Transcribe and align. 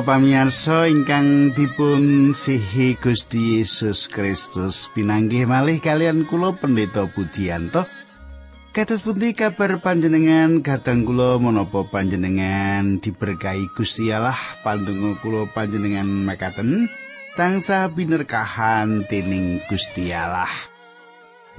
Para 0.00 0.16
pamirsa 0.16 0.88
ingkang 0.88 1.52
dipun 1.52 2.32
sihi 2.32 2.96
Gusti 2.96 3.60
Yesus 3.60 4.08
Kristus 4.08 4.88
pinanggih 4.96 5.44
malih 5.44 5.76
kalian 5.76 6.24
kula 6.24 6.56
Pendeta 6.56 7.04
Pujiyanto. 7.04 7.84
Kados 8.72 9.04
pundi 9.04 9.36
kabar 9.36 9.76
panjenengan 9.84 10.64
kadang 10.64 11.04
kula 11.04 11.36
menapa 11.36 11.84
panjenengan 11.84 12.96
diberkahi 12.96 13.68
Gusti 13.76 14.08
Allah 14.08 14.40
pandonga 14.64 15.20
kula 15.20 15.44
panjenengan 15.52 16.08
makaten 16.08 16.88
tansah 17.36 17.92
binerkahan 17.92 19.04
dening 19.04 19.60
Gusti 19.68 20.16
Allah. 20.16 20.48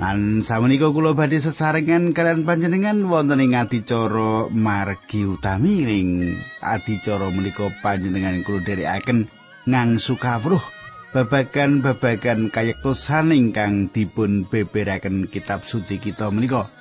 Lan 0.02 0.42
samenika 0.42 0.90
kula 0.90 1.14
badhe 1.14 1.38
sesarengan 1.38 2.10
kalian 2.18 2.42
panjenengan 2.42 3.06
wonten 3.06 3.38
ing 3.38 3.54
adicara 3.54 4.50
margi 4.50 5.30
utami 5.30 5.86
ing 5.86 6.42
adicara 6.58 7.30
menika 7.30 7.70
panjenengan 7.86 8.42
kula 8.42 8.66
dherekaken 8.66 9.30
ngangsu 9.70 10.18
kawruh 10.18 10.66
babagan-babagan 11.14 12.50
kayektosan 12.50 13.30
ingkang 13.30 13.94
dipun 13.94 14.50
beberaken 14.50 15.30
kitab 15.30 15.70
suci 15.70 16.02
kita 16.02 16.34
menika. 16.34 16.74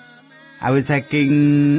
Awit 0.64 0.88
saking 0.88 1.32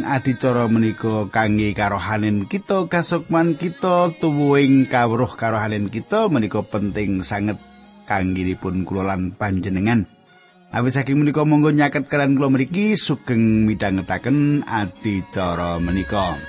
adicara 0.05 0.69
menika 0.69 1.25
kangge 1.33 1.73
karohanen 1.73 2.45
kita 2.45 2.85
kasukman 2.85 3.57
kita 3.57 4.13
tuwuhing 4.21 4.85
kawruh 4.85 5.33
karohanen 5.33 5.89
kita 5.89 6.29
menika 6.29 6.61
penting 6.61 7.25
sanget 7.25 7.57
kangge 8.05 8.45
dipun 8.45 8.85
kula 8.85 9.09
lan 9.09 9.33
panjenengan. 9.33 10.05
Awit 10.71 10.95
saking 10.95 11.19
menika 11.19 11.43
monggo 11.43 11.67
nyaket 11.67 12.07
kalian 12.07 12.39
kula 12.39 12.47
mriki 12.47 12.95
sugeng 12.95 13.67
midhangetaken 13.67 14.63
adicara 14.63 15.83
menika. 15.83 16.39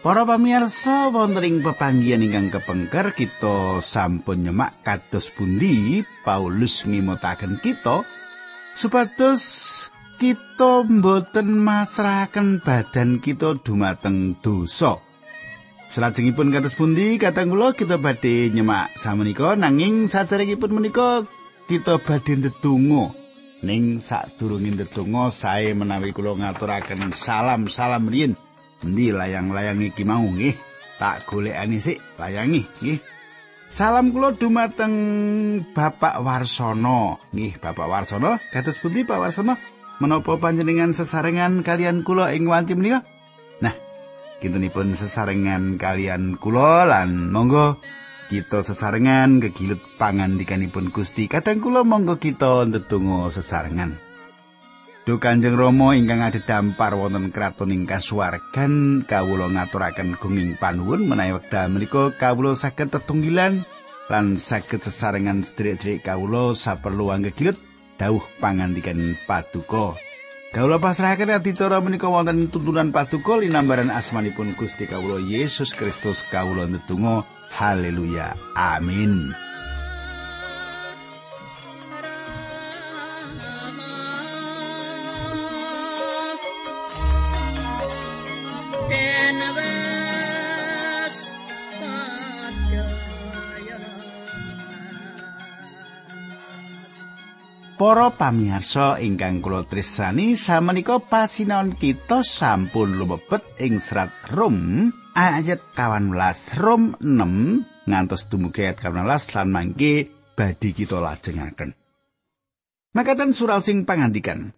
Para 0.00 0.24
pamirsa 0.24 1.12
wonten 1.12 1.44
ing 1.44 1.56
pepanggihan 1.60 2.24
ingkang 2.24 2.48
kepengker 2.48 3.12
kita 3.12 3.84
sampun 3.84 4.48
nyemak 4.48 4.80
kados 4.80 5.28
pundi 5.28 6.00
Paulus 6.24 6.88
ngimutaken 6.88 7.60
kita 7.60 8.08
supados 8.72 9.44
kita 10.16 10.88
mboten 10.88 11.52
masrahaken 11.52 12.64
badan 12.64 13.20
kita 13.20 13.60
dumateng 13.60 14.40
dosa. 14.40 14.96
Salajengipun 15.92 16.48
kados 16.48 16.72
pundi 16.72 17.20
katang 17.20 17.52
kula 17.52 17.76
kita 17.76 18.00
badhe 18.00 18.48
nyemak 18.48 18.96
samenika 18.96 19.52
nanging 19.52 20.08
saderengipun 20.08 20.80
menika 20.80 21.28
kita 21.68 22.00
badhe 22.00 22.40
ndedonga. 22.40 23.12
Ning 23.68 24.00
sadurunge 24.00 24.80
ndedonga 24.80 25.28
sae 25.28 25.76
menawi 25.76 26.16
kula 26.16 26.40
ngaturaken 26.40 27.12
salam-salam 27.12 28.08
riyin. 28.08 28.32
Endi 28.80 29.12
layang-layang 29.12 29.84
iki 29.84 30.08
mau 30.08 30.24
nggih? 30.24 30.56
Tak 30.96 31.28
golekani 31.28 31.80
sik 31.80 32.00
layangi 32.16 32.64
nggih. 32.80 33.00
Salam 33.70 34.10
kula 34.10 34.34
dumateng 34.34 34.94
Bapak 35.76 36.24
Warsono. 36.24 37.22
Nggih, 37.30 37.60
Bapak 37.60 37.86
Warsono, 37.86 38.40
kados 38.50 38.80
pundi 38.82 39.06
Pak 39.06 39.20
Warsono? 39.20 39.54
Menapa 40.00 40.40
panjenengan 40.40 40.96
sesarengan 40.96 41.60
kalian 41.60 42.02
kula 42.02 42.32
ing 42.32 42.48
wanci 42.48 42.72
menika? 42.74 43.04
Nah, 43.60 43.76
kintenipun 44.40 44.96
sesarengan 44.96 45.76
kalian 45.76 46.40
kula 46.40 46.88
lan 46.88 47.28
monggo 47.28 47.78
kita 48.32 48.64
sesarengan 48.64 49.44
kegilut 49.44 49.78
pangandikanipun 50.00 50.88
Gusti. 50.88 51.28
Kadang 51.28 51.60
kula 51.60 51.84
monggo 51.84 52.16
kita 52.16 52.64
ndedonga 52.64 53.28
sesarengan. 53.28 54.09
Duh 55.08 55.16
Kanjeng 55.16 55.56
Rama 55.56 55.96
ingkang 55.96 56.20
adhedhampar 56.20 56.92
wonten 56.92 57.32
kraton 57.32 57.72
ing 57.72 57.88
kasuwargan 57.88 59.00
kawula 59.08 59.48
ngaturaken 59.48 60.20
gunging 60.20 60.60
panuwun 60.60 61.08
menawi 61.08 61.40
wekdal 61.40 61.72
menika 61.72 62.12
kawula 62.20 62.52
saged 62.52 62.92
tetunggilan 62.92 63.64
lan 64.12 64.36
saged 64.36 64.84
sesarengan 64.84 65.40
sedherek-sedherek 65.40 66.04
kawula 66.04 66.52
saperlu 66.52 67.16
anggegilut 67.16 67.56
dawuh 67.96 68.20
pangandikan 68.44 69.16
paduka. 69.24 69.96
Kawula 70.52 70.76
pasrahaken 70.76 71.32
adicara 71.32 71.80
menika 71.80 72.12
wonten 72.12 72.52
tuntunan 72.52 72.92
paduka 72.92 73.40
linambaran 73.40 73.88
asmanipun 73.88 74.52
Gusti 74.52 74.84
kawula 74.84 75.16
Yesus 75.16 75.72
Kristus 75.72 76.28
kawula 76.28 76.68
ndedonga 76.68 77.24
haleluya 77.56 78.36
amin. 78.52 79.32
Para 97.90 98.06
pamirsa 98.06 99.02
ingkang 99.02 99.42
kula 99.42 99.66
tresnani 99.66 100.38
samenika 100.38 101.02
pasinaon 101.02 101.74
kita 101.74 102.22
sampun 102.22 102.94
lumebet 102.94 103.42
ing 103.58 103.82
serat 103.82 104.14
Rom 104.30 104.86
ayat 105.18 105.58
18 105.74 106.14
Rom 106.62 106.94
6 107.02 107.90
ngantos 107.90 108.30
dumugi 108.30 108.62
ayat 108.62 108.86
18 108.94 109.34
lan 109.34 109.48
mangke 109.50 110.06
badhe 110.38 110.70
kita 110.70 111.02
lajengaken. 111.02 111.74
Makaten 112.94 113.34
surau 113.34 113.58
sing 113.58 113.82
pangandikan. 113.82 114.54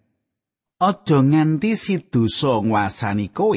Aja 0.76 1.24
nganti 1.24 1.72
si 1.72 2.04
dosa 2.04 2.60
nguasani 2.60 3.32
kowe. 3.32 3.56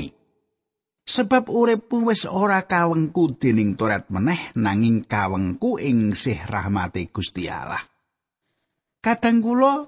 Sebab 1.03 1.51
uripmu 1.51 2.07
wis 2.07 2.23
ora 2.23 2.63
kawengku 2.63 3.35
dening 3.35 3.75
toret 3.75 4.07
meneh 4.07 4.55
nanging 4.55 5.03
kawengku 5.03 5.83
ing 5.83 6.15
sih 6.15 6.39
rahmate 6.47 7.11
Gusti 7.11 7.51
Allah. 7.51 7.83
Kadang 9.05 9.37
kula 9.45 9.85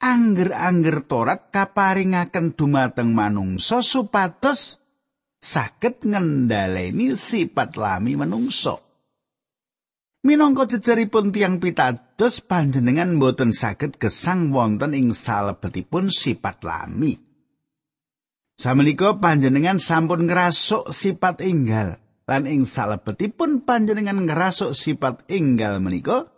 angger-angger 0.00 1.04
torat 1.04 1.52
kaparingaken 1.52 2.56
dumateng 2.56 3.12
manungsa 3.12 3.84
supados 3.84 4.80
saged 5.36 6.08
ngendhaleni 6.08 7.12
sifat 7.12 7.76
lami 7.76 8.16
manungsa. 8.16 8.80
Minangka 10.24 10.64
jejeripun 10.64 11.28
tiang 11.28 11.60
pitados 11.60 12.40
panjenengan 12.40 13.20
boten 13.20 13.52
saged 13.52 14.00
gesang 14.00 14.48
wonten 14.48 14.96
ing 14.96 15.12
salebetipun 15.12 16.08
sifat 16.08 16.64
lami. 16.64 17.20
Samenika 18.56 19.20
panjenengan 19.20 19.76
sampun 19.76 20.24
ngrasuk 20.24 20.88
sifat 20.88 21.44
enggal 21.44 22.00
lan 22.24 22.48
ing 22.48 22.64
salebetipun 22.64 23.68
panjenengan 23.68 24.24
ngrasuk 24.24 24.72
sifat 24.72 25.28
enggal 25.28 25.84
menika 25.84 26.31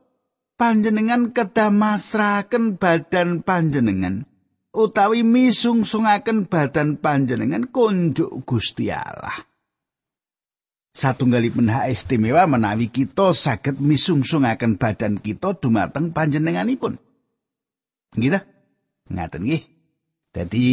panjenengan 0.55 1.35
kedah 1.35 1.71
masrahaken 1.71 2.79
badan 2.79 3.43
panjenengan 3.43 4.27
utawi 4.75 5.23
misungsungaken 5.23 6.51
badan 6.51 6.99
panjenengan 6.99 7.71
kunjuk 7.71 8.43
Gusti 8.43 8.91
Allah. 8.91 9.47
Satunggalipun 10.95 11.71
hak 11.71 11.91
istimewa 11.91 12.47
menawi 12.47 12.87
kita 12.87 13.35
saged 13.35 13.83
misungsungaken 13.83 14.79
badan 14.79 15.19
kita 15.19 15.59
dumateng 15.59 16.15
panjenenganipun. 16.15 16.99
Gitu? 18.15 18.39
Ngaten 19.11 19.43
nggih. 19.43 19.63
Dadi 20.35 20.67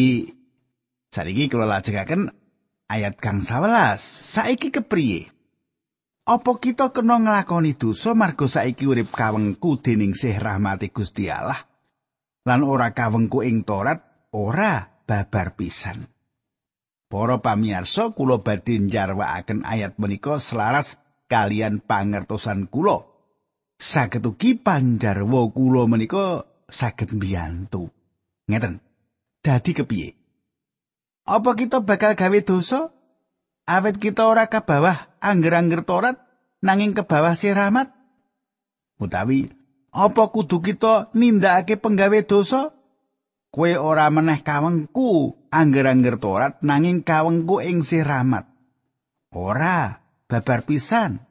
sariki 1.10 1.50
kula 1.50 1.66
lajengaken 1.66 2.30
ayat 2.86 3.18
kang 3.18 3.42
11. 3.42 3.98
Saiki 3.98 4.69
kepriye? 4.69 5.33
Apa 6.21 6.62
kita 6.62 6.94
kena 6.94 7.18
nglakoni 7.18 7.73
dosa 7.73 8.13
marga 8.13 8.45
saiki 8.45 8.85
urip 8.85 9.09
kawengku 9.09 9.81
dening 9.81 10.13
sih 10.13 10.38
rahmati 10.38 10.94
Gusti 10.94 11.33
Allah? 11.33 11.57
Lan 12.45 12.62
ora 12.62 12.94
kawengku 12.94 13.41
ing 13.41 13.65
Torat, 13.65 14.29
ora 14.29 15.01
babar 15.09 15.57
pisan. 15.57 16.06
Para 17.09 17.41
pamirsa, 17.41 18.13
kula 18.13 18.39
badhe 18.45 18.77
njarwakaken 18.77 19.65
ayat 19.65 19.97
menika 19.97 20.38
selaras 20.38 21.01
kalian 21.25 21.81
pangertosan 21.81 22.69
kula. 22.69 23.03
Saged 23.81 24.21
ugi 24.23 24.56
panjarwa 24.62 25.50
kula 25.50 25.89
menika 25.89 26.45
saged 26.69 27.18
mbiyantu. 27.18 27.89
Ngeten. 28.45 28.77
Dadi 29.41 29.73
kepiye? 29.73 30.13
Apa 31.25 31.57
kita 31.57 31.81
bakal 31.81 32.13
gawe 32.13 32.39
dosa? 32.45 32.94
Awet 33.65 33.97
kita 33.97 34.29
ora 34.29 34.45
kabawah 34.45 35.10
angger-angger 35.21 35.85
Torat 35.85 36.18
nanging 36.65 36.97
ke 36.97 37.06
bawah 37.06 37.38
si 37.38 37.53
rahmat? 37.53 37.94
Utawi 38.97 39.62
apa 39.91 40.23
kudu 40.31 40.63
kita 40.63 41.12
nindakake 41.15 41.75
penggawe 41.75 42.19
dosa? 42.23 42.71
Kue 43.51 43.75
ora 43.75 44.07
meneh 44.07 44.39
kawengku 44.39 45.35
angger-angger 45.51 46.15
Torat 46.18 46.63
nanging 46.63 47.03
kawengku 47.03 47.59
ing 47.59 47.83
si 47.83 48.00
rahmat. 48.00 48.47
Ora, 49.35 50.00
babar 50.27 50.63
pisan. 50.63 51.23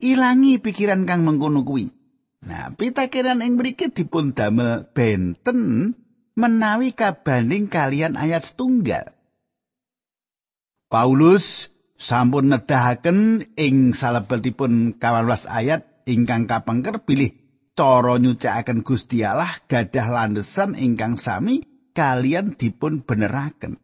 Ilangi 0.00 0.60
pikiran 0.60 1.08
kang 1.08 1.24
mengkono 1.24 1.64
kuwi. 1.64 1.88
Nah, 2.42 2.74
pitakenan 2.76 3.40
ing 3.40 3.56
mriki 3.56 3.88
dipun 3.88 4.34
damel 4.36 4.84
benten 4.92 5.94
menawi 6.36 6.92
kabanding 6.92 7.72
kalian 7.72 8.18
ayat 8.18 8.44
setunggal. 8.44 9.14
Paulus 10.92 11.72
sampun 12.02 12.50
nedahaken 12.50 13.46
ing 13.54 13.94
salebetipun 13.94 14.98
18 14.98 15.46
ayat 15.46 16.02
ingkang 16.10 16.50
kapengker 16.50 16.98
pilih 17.06 17.30
cara 17.78 18.18
nyucikaken 18.18 18.82
Gusti 18.82 19.22
Allah 19.22 19.54
gadah 19.70 20.10
landesan 20.10 20.74
ingkang 20.74 21.14
sami 21.14 21.62
kalian 21.94 22.58
dipun 22.58 23.06
beneraken. 23.06 23.78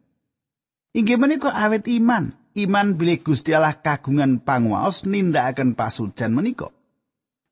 Inggih 0.91 1.15
menika 1.15 1.55
awet 1.55 1.87
iman, 1.87 2.35
iman 2.59 2.87
bilih 2.99 3.23
Gusti 3.23 3.55
Allah 3.55 3.79
kagungan 3.79 4.43
panguwaos 4.43 5.07
nindakaken 5.07 5.79
pasujan 5.79 6.35
menika. 6.35 6.75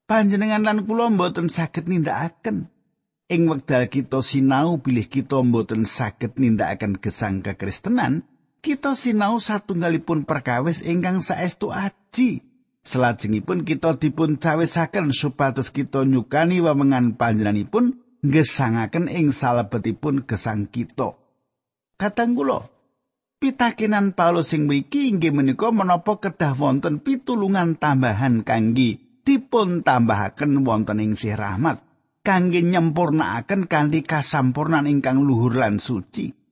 Panjenengan 0.04 0.68
lan 0.68 0.84
kula 0.84 1.08
mboten 1.08 1.48
saged 1.48 1.88
nindakaken. 1.88 2.68
Ing 3.28 3.42
wekdal 3.52 3.92
kita 3.92 4.24
sinau 4.24 4.80
bilih 4.80 5.08
kita 5.08 5.44
mboten 5.44 5.84
saged 5.84 6.40
nindakaken 6.40 7.00
gesang 7.00 7.44
kekristenan, 7.44 8.24
kita 8.68 9.00
sinau 9.00 9.40
satunggalipun 9.40 10.28
perkawis 10.28 10.84
ingkang 10.84 11.24
saestu 11.24 11.72
aji. 11.72 12.44
Selajengipun 12.84 13.64
kita 13.64 13.96
dipun 13.96 14.36
cawisaken 14.36 15.16
supados 15.16 15.72
kita 15.72 16.04
nyukani 16.04 16.60
wewengan 16.60 17.16
panjenenganipun 17.16 18.04
ngesangaken 18.28 19.08
ing 19.08 19.32
salebetipun 19.32 20.28
gesang 20.28 20.68
kita. 20.68 21.16
Katang 21.96 22.36
kula, 22.36 22.68
pitakenan 23.40 24.12
Paulus 24.12 24.52
sing 24.52 24.68
mriki 24.68 25.16
inggih 25.16 25.32
menika 25.32 25.72
menapa 25.72 26.20
kedah 26.20 26.52
wonten 26.60 27.00
pitulungan 27.00 27.80
tambahan 27.80 28.44
kangge 28.44 29.00
dipun 29.24 29.80
tambahaken 29.80 30.68
wonten 30.68 31.00
ing 31.00 31.16
sih 31.16 31.40
rahmat 31.40 31.80
kangge 32.20 32.60
nyempurnaaken 32.60 33.72
kanthi 33.72 34.04
kasampurnan 34.04 34.92
ingkang 34.92 35.24
luhur 35.24 35.56
lan 35.56 35.80
suci. 35.80 36.47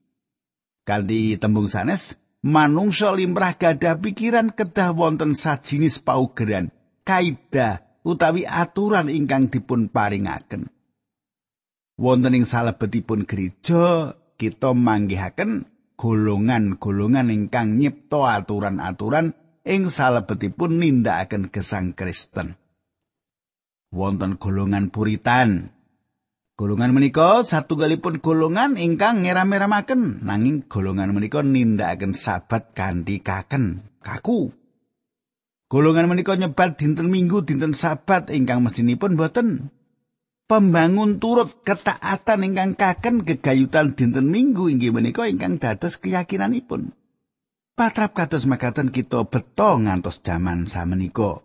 Kanthi 0.86 1.34
tembung 1.42 1.66
sanes, 1.66 2.14
manungsa 2.46 3.10
limrah 3.10 3.58
gadah 3.58 3.98
pikiran 3.98 4.54
kedah 4.54 4.94
wonten 4.94 5.34
sajinis 5.34 5.98
paugeran, 5.98 6.70
kaidah 7.02 7.82
utawi 8.06 8.46
aturan 8.46 9.10
ingkang 9.10 9.50
dipun 9.50 9.90
paringaken. 9.90 10.70
Wonten 11.98 12.38
ing 12.38 12.46
salebetipun 12.46 13.26
gereja, 13.26 14.14
kita 14.38 14.70
manggihaken 14.78 15.66
golongan-golongan 15.98 17.34
ingkang 17.34 17.82
nyipta 17.82 18.38
aturan-aturan 18.38 19.34
ing 19.66 19.90
salebetipun 19.90 20.78
nindakaken 20.78 21.50
gesang 21.50 21.98
Kristen. 21.98 22.54
wonten 23.96 24.36
golongan 24.36 24.92
puritan. 24.92 25.72
Golongan 26.56 26.96
menika 26.96 27.44
satunggalipun 27.44 28.24
golongan 28.24 28.80
ingkang 28.80 29.28
ngeram-eramaken 29.28 30.24
nanging 30.24 30.64
golongan 30.64 31.12
menika 31.12 31.44
nindakaken 31.44 32.16
sabat 32.16 32.72
kanthi 32.72 33.20
kaken, 33.20 33.84
kaku. 34.00 34.56
Golongan 35.68 36.08
menika 36.08 36.32
nyebat 36.32 36.80
dinten 36.80 37.12
Minggu, 37.12 37.44
dinten 37.44 37.76
Sabat 37.76 38.32
ingkang 38.32 38.64
mesinipun 38.64 39.20
boten. 39.20 39.68
Pembangun 40.48 41.20
turut 41.20 41.60
ketaatan 41.60 42.48
ingkang 42.48 42.72
kaken 42.72 43.28
gegayutan 43.28 43.92
dinten 43.92 44.32
Minggu 44.32 44.72
inggih 44.72 44.96
menika 44.96 45.28
ingkang 45.28 45.60
dados 45.60 46.00
keyakinanipun. 46.00 46.96
Patrap 47.76 48.16
kados 48.16 48.48
makaten 48.48 48.88
kita 48.88 49.28
beto 49.28 49.76
ngantos 49.76 50.24
jaman 50.24 50.64
samenika. 50.64 51.44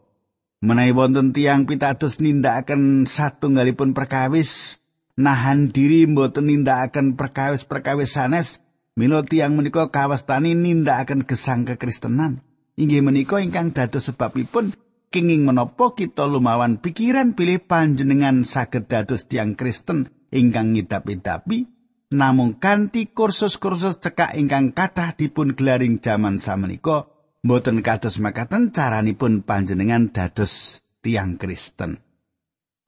menawi 0.61 0.93
wonten 0.93 1.33
tiang 1.33 1.65
pitados 1.65 2.21
nindakaken 2.21 3.09
satunggalipun 3.09 3.97
perkawis 3.97 4.80
nahan 5.21 5.69
diri 5.69 6.09
mboten 6.09 6.49
nindakaken 6.49 7.13
perkawis-perkawis 7.13 8.17
sanes 8.17 8.65
mila 8.97 9.21
tiang 9.21 9.53
menika 9.53 9.93
kawastani 9.93 10.57
nindakaken 10.57 11.23
gesang 11.29 11.63
kekristenan 11.63 12.41
inggih 12.75 13.05
menika 13.05 13.37
ingkang 13.37 13.71
dados 13.71 14.09
sebabipun 14.09 14.73
kenging 15.13 15.45
menapa 15.45 15.93
kita 15.93 16.25
lumawan 16.25 16.81
pikiran 16.81 17.37
pilih 17.37 17.61
panjenengan 17.61 18.41
saged 18.41 18.89
dados 18.89 19.29
tiang 19.29 19.53
Kristen 19.53 20.09
ingkang 20.33 20.73
ngidap-idapi 20.73 21.69
namung 22.11 22.57
kanthi 22.57 23.07
kursus-kursus 23.13 24.01
cekak 24.01 24.35
ingkang 24.35 24.73
kathah 24.73 25.13
dipun 25.13 25.53
gelaring 25.53 26.01
jaman 26.03 26.41
samenika 26.41 27.11
Mboten 27.41 27.81
kados 27.81 28.21
makaten 28.21 28.69
caranipun 28.69 29.41
panjenengan 29.41 30.13
dados 30.13 30.85
tiang 31.01 31.41
Kristen. 31.41 31.97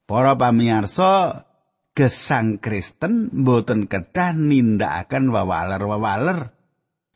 Para 0.06 0.38
pamirsa, 0.38 1.50
gesang 1.94 2.58
Kristen 2.58 3.30
mboten 3.34 3.86
kedah 3.86 4.34
nindakaken 4.34 5.30
wawaler-wawaler. 5.30 6.54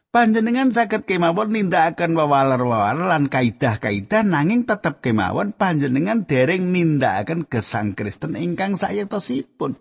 Panjenengan 0.07 0.73
saged 0.73 1.03
kemawon 1.05 1.53
nindakaken 1.53 2.17
wawaler-wawaler 2.17 3.05
lan 3.05 3.29
kaidah-kaidah 3.29 4.23
nanging 4.23 4.65
tetep 4.65 5.03
kemawon 5.03 5.53
panjenengan 5.53 6.25
dereng 6.25 6.73
nindakaken 6.73 7.45
gesang 7.45 7.93
Kristen 7.93 8.33
ingkang 8.33 8.79
sayetosipun. 8.79 9.77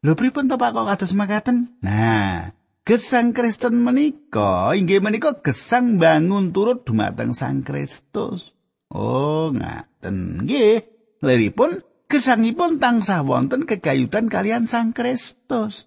Lho 0.00 0.12
pripun 0.16 0.48
to 0.50 0.56
Pak 0.60 0.70
kok 0.72 0.86
kados 0.86 1.12
makaten? 1.12 1.76
Nah, 1.84 2.56
Gesang 2.80 3.36
Kristen 3.36 3.84
menika 3.84 4.72
inggih 4.72 5.04
menika 5.04 5.36
gesang 5.38 6.00
bangun 6.00 6.50
turut 6.50 6.82
dumateng 6.82 7.36
Sang 7.36 7.60
Kristus. 7.60 8.56
Oh, 8.90 9.52
ngaten. 9.54 10.48
Nggih, 10.48 10.82
liripun 11.22 11.84
gesangipun 12.10 12.82
tansah 12.82 13.22
wonten 13.22 13.62
kegayutan 13.62 14.26
kalian 14.26 14.66
Sang 14.66 14.90
Kristus. 14.90 15.86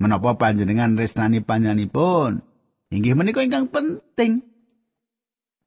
Menapa 0.00 0.40
panjenengan 0.40 0.96
resnani 0.96 1.44
panjenenganipun? 1.44 2.40
Inggih 2.88 3.14
menika 3.14 3.44
ingkang 3.44 3.68
penting. 3.68 4.42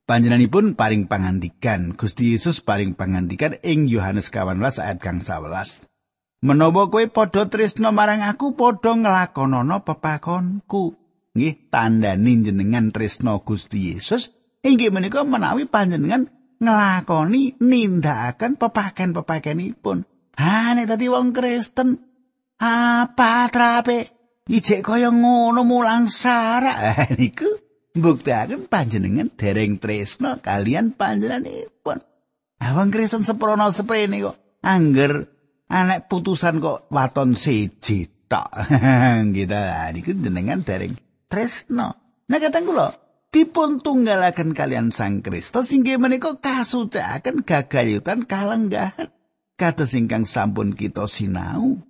Panjenenganipun 0.06 0.78
paring 0.78 1.10
pangandikan, 1.10 1.94
Gusti 1.94 2.34
Yesus 2.34 2.62
paring 2.62 2.94
pangandikan 2.94 3.58
ing 3.66 3.90
Yohanes 3.90 4.30
18 4.30 4.60
ayat 4.62 4.98
kang 5.02 5.22
11. 5.22 5.90
Menawa 6.46 6.94
kowe 6.94 7.02
padha 7.10 7.50
tresna 7.50 7.90
marang 7.90 8.22
aku, 8.22 8.54
padha 8.54 8.94
nglakonana 8.94 9.82
pepakonku. 9.82 10.94
Nggih, 11.34 11.74
tandani 11.74 12.46
jenengan 12.46 12.94
tresna 12.94 13.42
Gusti 13.42 13.98
Yesus, 13.98 14.30
inggih 14.62 14.94
menika 14.94 15.26
menawi 15.26 15.66
panjenengan 15.66 16.30
nglakoni 16.62 17.60
nindakaken 17.60 18.60
pepaken-pepakenipun. 18.60 19.98
Ha 20.36 20.76
nek 20.76 20.88
dadi 20.90 21.08
wong 21.08 21.32
Kristen, 21.32 21.96
apa 22.60 23.48
trape? 23.52 24.00
Ijek 24.46 24.86
kaya 24.86 25.10
ngono 25.10 25.66
mulang 25.66 26.06
sarak 26.06 27.18
niku 27.18 27.50
mbuktekaken 27.98 28.70
panjenengan 28.70 29.34
dereng 29.34 29.82
tresna 29.82 30.38
kalian 30.38 30.94
panjenenganipun. 30.94 31.98
Awang 32.62 32.90
Kristen 32.94 33.26
seprono 33.26 33.74
seprene 33.74 34.22
kok 34.22 34.38
angger 34.62 35.36
anek 35.70 36.10
putusan 36.10 36.62
kok 36.62 36.90
waton 36.90 37.38
siji 37.38 38.26
tok 38.26 38.50
gitu 39.38 39.62
niku 39.94 40.12
jenengan 40.18 40.66
dereng 40.66 40.98
tresno 41.30 41.94
nah 42.26 42.38
kateng 42.42 42.66
kula 42.66 42.90
dipun 43.36 43.84
tunggalaken 43.84 44.56
kalian 44.56 44.96
Sang 44.96 45.20
Kristus 45.20 45.76
inggih 45.76 46.00
menika 46.00 46.40
kasucikaken 46.40 47.44
gagayutan 47.44 48.24
kalenggahan. 48.24 49.12
Kados 49.60 49.92
ingkang 49.92 50.24
sampun 50.24 50.72
kita 50.72 51.04
sinau. 51.12 51.84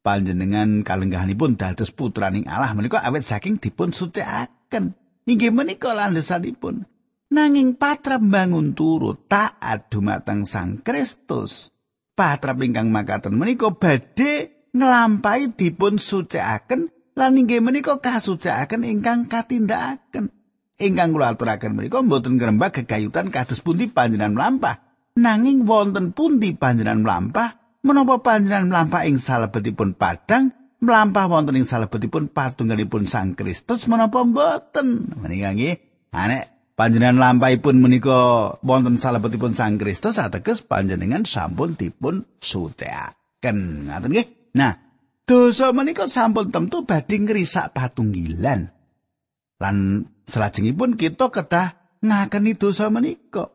Panjenengan 0.00 0.80
kalenggahanipun 0.80 1.60
dados 1.60 1.92
putraning 1.92 2.48
Allah 2.48 2.72
menika 2.72 3.04
awet 3.04 3.20
saking 3.20 3.60
dipun 3.60 3.92
sucikaken 3.92 4.96
inggih 5.28 5.52
menika 5.52 5.92
landesanipun. 5.92 6.88
Nanging 7.28 7.76
patrap 7.76 8.24
bangun 8.24 8.72
turut 8.72 9.28
taat 9.28 9.92
dumateng 9.92 10.48
Sang 10.48 10.80
Kristus. 10.80 11.68
Patrap 12.16 12.56
ingkang 12.64 12.88
makaten 12.88 13.36
menika 13.36 13.68
badhe 13.68 14.64
nglampahi 14.72 15.52
dipun 15.52 16.00
sucikaken 16.00 16.88
lan 17.12 17.36
inggih 17.36 17.60
menika 17.60 18.00
kasucikaken 18.00 18.88
ingkang 18.88 19.28
katindakaken. 19.28 20.39
Ingkang 20.80 21.12
kula 21.12 21.36
aturaken 21.36 21.76
menika 21.76 22.00
mboten 22.00 22.40
ngrembak 22.40 22.80
gegayutan 22.80 23.28
kados 23.28 23.60
pundi 23.60 23.92
panjenengan 23.92 24.32
mlampah. 24.32 24.80
Nanging 25.20 25.68
wonten 25.68 26.16
pundi 26.16 26.56
panjenengan 26.56 27.04
mlampah 27.04 27.60
menapa 27.84 28.24
panjenengan 28.24 28.72
mlampah 28.72 29.04
ing 29.04 29.20
salebetipun 29.20 29.92
padang 29.92 30.56
mlampah 30.80 31.28
wonten 31.28 31.60
ing 31.60 31.68
salebetipun 31.68 32.32
patunggalipun 32.32 33.04
Sang 33.04 33.36
Kristus 33.36 33.84
menapa 33.92 34.24
mboten. 34.24 35.20
Menika 35.20 35.52
nggih. 35.52 35.76
Anek 36.16 36.74
panjenengan 36.80 37.20
lampahipun 37.20 37.76
menika 37.76 38.56
wonten 38.64 38.96
salebetipun 38.96 39.52
Sang 39.52 39.76
Kristus 39.76 40.16
ateges 40.16 40.64
panjenengan 40.64 41.28
sampun 41.28 41.76
dipun 41.76 42.24
sucikaken. 42.40 43.92
Ngaten 43.92 44.10
nggih. 44.16 44.26
Nah, 44.56 44.80
dosa 45.28 45.76
menika 45.76 46.08
sampun 46.08 46.48
tentu 46.48 46.88
badhe 46.88 47.20
ngrisak 47.20 47.76
patunggilan. 47.76 48.79
Lan 49.60 50.08
salajengipun 50.24 50.96
kita 50.96 51.28
kedah 51.28 51.76
ngakeni 52.00 52.56
dosa 52.56 52.88
menika. 52.88 53.52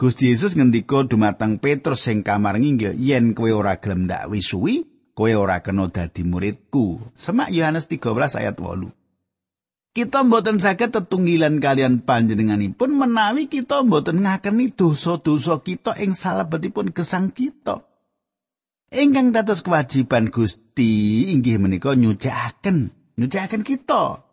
Gusti 0.00 0.32
Yesus 0.32 0.56
ngendika 0.56 1.04
dumateng 1.04 1.60
Petrus 1.60 2.06
sing 2.06 2.24
kamar 2.24 2.56
nginggil, 2.56 2.96
"Yen 2.96 3.36
kowe 3.36 3.52
ora 3.52 3.76
gelem 3.76 4.08
ndak 4.08 4.32
wisuwi, 4.32 4.86
kowe 5.12 5.28
ora 5.34 5.60
kena 5.60 5.92
dadi 5.92 6.24
muridku." 6.24 7.12
Semak 7.12 7.52
Yohanes 7.52 7.84
13 7.84 8.32
ayat 8.38 8.56
8. 8.56 8.94
Kita 9.90 10.22
mboten 10.22 10.62
saged 10.62 10.94
tetunggilan 10.94 11.58
kalian 11.58 12.06
panjenenganipun 12.06 12.94
menawi 12.94 13.50
kita 13.50 13.82
mboten 13.82 14.22
ngakeni 14.22 14.70
dosa-dosa 14.70 15.58
kita 15.66 15.98
ing 15.98 16.14
salebetipun 16.14 16.94
gesang 16.94 17.34
kita. 17.34 17.82
Ingkang 18.94 19.34
dados 19.34 19.66
kewajiban 19.66 20.30
Gusti 20.30 21.26
inggih 21.34 21.58
menika 21.58 21.98
nyucikaken, 21.98 22.94
nyucikaken 23.18 23.66
kita. 23.66 24.29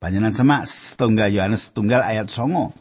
Panjenengan 0.00 0.32
semak 0.32 0.62
setunggal 0.64 1.28
Yohanes 1.28 1.68
setunggal 1.68 2.00
ayat 2.00 2.32
songo. 2.32 2.72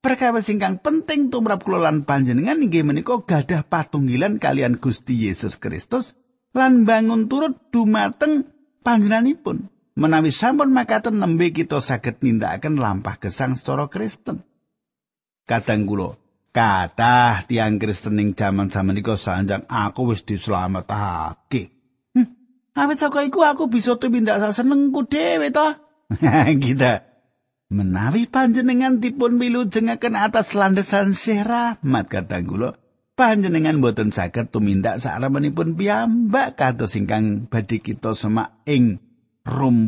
Perkawis 0.00 0.48
ingkang 0.48 0.80
penting 0.80 1.28
tumrap 1.28 1.60
kula 1.60 1.84
lan 1.84 2.08
panjenengan 2.08 2.56
inggih 2.56 2.88
menika 2.88 3.20
gadah 3.20 3.68
patunggilan 3.68 4.40
kalian 4.40 4.80
Gusti 4.80 5.28
Yesus 5.28 5.60
Kristus 5.60 6.16
lan 6.56 6.88
bangun 6.88 7.28
turut 7.28 7.68
dumateng 7.68 8.48
panjenenganipun. 8.80 9.68
Menawi 10.00 10.32
sampun 10.32 10.72
makaten 10.72 11.20
nembe 11.20 11.52
kita 11.52 11.84
saged 11.84 12.24
nindakaken 12.24 12.80
lampah 12.80 13.20
gesang 13.20 13.60
secara 13.60 13.84
Kristen. 13.92 14.40
Kadang 15.44 15.84
kula 15.84 16.16
kathah 16.48 17.44
tiang 17.44 17.76
Kristen 17.76 18.16
ing 18.24 18.32
jaman 18.32 18.72
samenika 18.72 19.20
sanjang 19.20 19.68
aku 19.68 20.16
wis 20.16 20.24
dislametake. 20.24 21.76
Hm, 22.16 22.28
awit 22.72 22.96
saka 23.04 23.20
iku 23.20 23.44
aku 23.44 23.68
bisa 23.68 24.00
tumindak 24.00 24.40
senengku 24.48 25.04
dhewe 25.04 25.52
to. 25.52 25.83
Kita. 26.64 26.92
Menawi 27.72 28.28
panjenengan 28.28 29.00
dipun 29.00 29.40
milujengaken 29.40 30.14
atas 30.14 30.52
landesan 30.52 31.16
sih 31.16 31.42
rahmat 31.42 32.06
kadang 32.06 32.44
kula. 32.46 32.70
Panjenengan 33.14 33.78
boten 33.78 34.10
saged 34.10 34.50
tumindak 34.50 34.98
saremenipun 34.98 35.78
piyambak 35.78 36.58
kados 36.58 36.98
ingkang 36.98 37.46
badhe 37.46 37.78
kita 37.78 38.10
semak 38.10 38.58
ing 38.66 38.98
8 39.46 39.84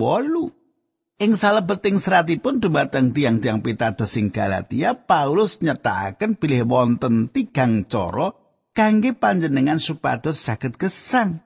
Ing 1.16 1.32
salebeting 1.32 1.96
seratipun 1.96 2.60
dumateng 2.60 3.16
tiang-tiang 3.16 3.64
pitados 3.64 4.12
sing 4.12 4.28
Galatia, 4.28 4.92
Paulus 4.92 5.64
nyetakaken 5.64 6.36
pilih 6.36 6.68
wonten 6.68 7.32
tigang 7.32 7.88
cara 7.88 8.36
kangge 8.76 9.16
panjenengan 9.16 9.80
supados 9.80 10.36
saged 10.36 10.76
gesang. 10.76 11.40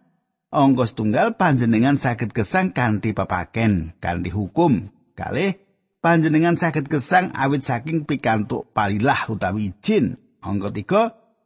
Ongkos 0.51 0.99
tunggal 0.99 1.39
panjenengan 1.39 1.95
saged 1.95 2.35
gesang 2.35 2.75
kanthi 2.75 3.15
pepaken, 3.15 3.95
kanthi 4.03 4.35
hukum. 4.35 4.91
Kalih 5.15 5.55
panjenengan 6.03 6.59
saged 6.59 6.91
gesang 6.91 7.31
awit 7.39 7.63
saking 7.63 8.03
pikantuk 8.03 8.75
palilah 8.75 9.31
utawi 9.31 9.71
izin. 9.71 10.19
Angka 10.43 10.75
tiga, 10.75 11.03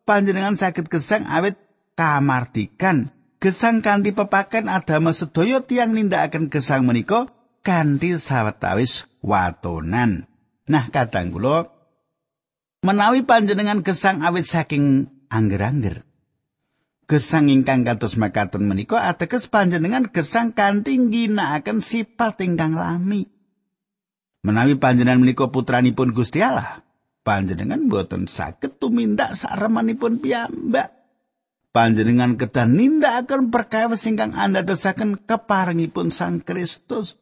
panjenengan 0.08 0.56
saged 0.56 0.88
gesang 0.88 1.28
awit 1.28 1.60
kamardikan. 2.00 3.12
Gesang 3.44 3.84
kanthi 3.84 4.16
pepaken 4.16 4.72
adama 4.72 5.12
sedaya 5.12 5.60
tiang 5.60 5.92
nindakaken 5.92 6.48
gesang 6.48 6.88
menika 6.88 7.28
kanthi 7.60 8.16
sawetawis 8.16 9.04
watonan. 9.20 10.24
Nah, 10.64 10.88
kadang 10.88 11.28
kula 11.28 11.68
menawi 12.80 13.20
panjenengan 13.28 13.84
gesang 13.84 14.24
awit 14.24 14.48
saking 14.48 15.12
angger-angger. 15.28 16.08
Gesang 17.04 17.52
ingkang 17.52 17.84
kados 17.84 18.16
makaten 18.16 18.64
menika 18.64 19.04
ateges 19.04 19.52
panjenengan 19.52 20.08
gesang 20.08 20.56
kanthi 20.56 20.96
ngginakaken 20.96 21.84
sifat 21.84 22.40
ingkang 22.40 22.80
lami. 22.80 23.28
Menawi 24.40 24.80
panjenengan 24.80 25.20
menika 25.20 25.52
putranipun 25.52 26.16
Gusti 26.16 26.40
Allah, 26.40 26.80
panjenengan 27.20 27.92
boten 27.92 28.24
saged 28.24 28.80
tumindak 28.80 29.36
saremanipun 29.36 30.20
piyambak. 30.20 30.96
Panjenengan 31.74 32.40
kedah 32.40 32.70
nindakaken 32.70 33.50
perkawis 33.50 34.06
ingkang 34.06 34.32
anda 34.32 34.62
dosaken 34.62 35.18
keparengipun 35.18 36.08
Sang 36.08 36.40
Kristus. 36.40 37.18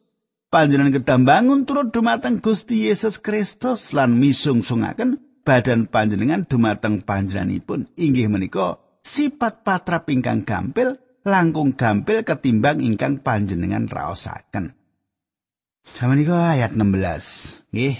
Panjenengan 0.53 1.01
kedah 1.01 1.19
bangun 1.25 1.65
turut 1.65 1.89
dumateng 1.89 2.37
Gusti 2.37 2.85
Yesus 2.85 3.17
Kristus 3.17 3.91
lan 3.91 4.15
misung-sungaken 4.21 5.17
badan 5.41 5.89
panjenengan 5.89 6.45
dumateng 6.45 7.01
panjenenganipun 7.01 7.89
inggih 7.97 8.29
menika 8.29 8.82
sifat 9.03 9.67
patrap 9.67 10.07
ingkang 10.07 10.47
gampil 10.47 10.95
langkung 11.27 11.75
gampil 11.75 12.23
ketimbang 12.23 12.79
ingkang 12.79 13.19
panjenengan 13.19 13.87
raosaken. 13.87 14.75
Sama 15.83 16.15
ayat 16.15 16.79
16. 16.79 17.75
Nggih. 17.75 17.97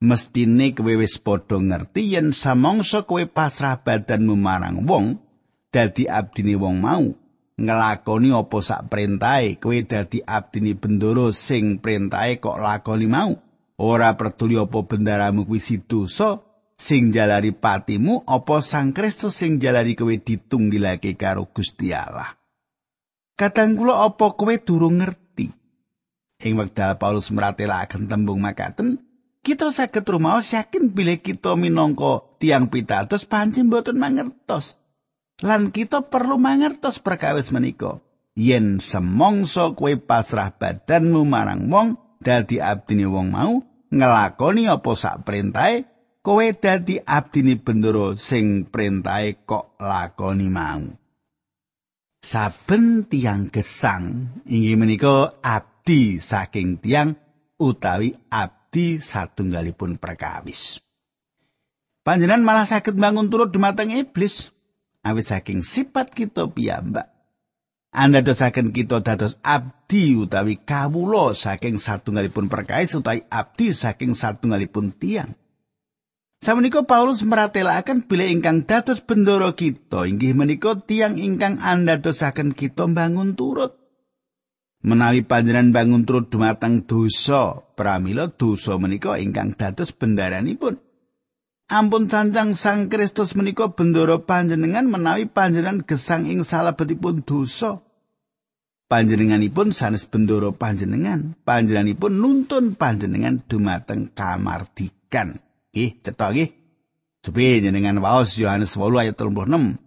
Mestine 0.00 0.72
kowe 0.72 0.96
wis 0.96 1.20
padha 1.20 1.60
ngerti 1.60 2.16
yen 2.16 2.32
samangsa 2.32 3.04
kowe 3.04 3.20
pasrah 3.28 3.84
badanmu 3.84 4.32
marang 4.32 4.80
wong 4.88 5.20
dadi 5.68 6.08
abdine 6.08 6.56
wong 6.56 6.80
mau 6.80 7.04
ngelakoni 7.60 8.32
apa 8.32 8.58
sak 8.64 8.88
perintahe 8.88 9.60
kowe 9.60 9.76
dadi 9.76 10.24
abdine 10.24 10.72
bendoro 10.72 11.36
sing 11.36 11.84
perintahe 11.84 12.40
kok 12.40 12.56
lakoni 12.56 13.04
mau 13.12 13.36
ora 13.76 14.16
peduli 14.16 14.56
apa 14.56 14.80
bendaramu 14.88 15.44
kuwi 15.44 15.84
dosa 15.84 16.40
sing 16.80 17.12
jalari 17.12 17.52
patimu 17.52 18.24
apa 18.24 18.64
sang 18.64 18.96
Kristus 18.96 19.36
sing 19.36 19.60
jalari 19.60 19.92
kowe 19.92 20.16
ditunggilake 20.16 21.20
karo 21.20 21.52
Gusti 21.52 21.92
Allah 21.92 22.40
Kadang 23.36 23.76
kula 23.76 24.08
apa 24.08 24.32
kowe 24.32 24.54
durung 24.56 25.04
ngerti 25.04 25.60
Ing 26.40 26.56
wekdal 26.56 26.96
Paulus 26.96 27.28
meratelaken 27.28 28.08
tembung 28.08 28.40
makaten, 28.40 28.96
kita 29.44 29.68
saged 29.68 30.08
rumaos 30.08 30.48
yakin 30.48 30.88
bilih 30.88 31.20
kita 31.20 31.52
minangka 31.52 32.24
tiang 32.40 32.72
pitados 32.72 33.28
pancen 33.28 33.68
boten 33.68 34.00
mangertos. 34.00 34.80
Lan 35.44 35.68
kita 35.68 36.08
perlu 36.08 36.40
mangertos 36.40 36.96
perkawis 36.96 37.52
menika. 37.52 38.00
Yen 38.32 38.80
semongso 38.80 39.76
kowe 39.76 39.92
pasrah 40.00 40.56
badanmu 40.56 41.28
marang 41.28 41.68
wong 41.68 42.00
dadi 42.24 42.56
abdine 42.56 43.04
wong 43.04 43.28
mau 43.28 43.60
ngelakoni 43.92 44.64
apa 44.64 44.90
sak 44.96 45.28
perintahe 45.28 45.84
kowe 46.20 46.46
dadi 46.52 47.00
abdine 47.00 47.56
bendoro 47.56 48.16
sing 48.16 48.68
perintahe 48.68 49.44
kok 49.44 49.80
lakoni 49.80 50.48
mau. 50.52 50.84
Saben 52.20 53.08
tiang 53.08 53.48
gesang 53.48 54.28
inggih 54.44 54.76
menika 54.76 55.32
abdi 55.40 56.20
saking 56.20 56.76
tiang 56.76 57.16
utawi 57.56 58.12
abdi 58.28 59.00
satunggalipun 59.00 59.96
perkawis. 59.96 60.84
Panjenan 62.04 62.44
malah 62.44 62.68
sakit 62.68 62.96
bangun 62.96 63.32
turut 63.32 63.52
dumateng 63.52 63.92
iblis. 63.92 64.52
Awis 65.00 65.32
saking 65.32 65.64
sifat 65.64 66.12
kita 66.12 66.44
piyambak. 66.52 67.08
Anda 67.90 68.20
dosaken 68.20 68.70
kita 68.70 69.00
dados 69.00 69.40
abdi 69.40 70.14
utawi 70.14 70.60
kawulo 70.60 71.32
saking 71.32 71.80
satunggalipun 71.80 72.52
perkawis 72.52 72.92
utawi 72.92 73.24
abdi 73.32 73.72
saking 73.72 74.12
satunggalipun 74.12 74.92
tiang. 74.92 75.32
Samenika 76.40 76.80
Paulus 76.88 77.20
meratelaken 77.20 78.08
bila 78.08 78.24
ingkang 78.24 78.64
dados 78.64 79.04
bendoro 79.04 79.52
kita 79.52 80.08
inggih 80.08 80.32
menika 80.32 80.72
tiang 80.72 81.20
ingkang 81.20 81.60
anda 81.60 82.00
dosaken 82.00 82.56
kita 82.56 82.88
bangun 82.88 83.36
turut. 83.36 83.76
Menawi 84.80 85.20
panjenengan 85.20 85.76
bangun 85.76 86.08
turut 86.08 86.32
dumateng 86.32 86.88
dosa, 86.88 87.60
pramila 87.76 88.32
dosa 88.32 88.80
menika 88.80 89.20
ingkang 89.20 89.52
dados 89.52 89.92
bendaranipun. 89.92 90.80
Ampun 91.68 92.08
sancang 92.08 92.56
Sang 92.56 92.88
Kristus 92.88 93.36
menika 93.36 93.76
bendoro 93.76 94.24
panjenengan 94.24 94.88
menawi 94.88 95.28
panjenengan 95.28 95.84
gesang 95.84 96.24
ing 96.24 96.40
salebetipun 96.40 97.20
dosa. 97.20 97.84
Panjenenganipun 98.88 99.76
sanes 99.76 100.08
bendoro 100.08 100.56
panjenengan, 100.56 101.36
panjenenganipun 101.44 102.16
nuntun 102.16 102.80
panjenengan 102.80 103.44
dumateng 103.44 104.08
kamardikan. 104.16 105.49
Ih, 105.70 106.02
cetha 106.02 106.34
nggih. 106.34 106.50
Cobi 107.22 107.62
jenengan 107.62 108.02
waos 108.02 108.34
Yohanes 108.40 108.74
8 108.74 109.06
ayat 109.06 109.14
36. 109.14 109.78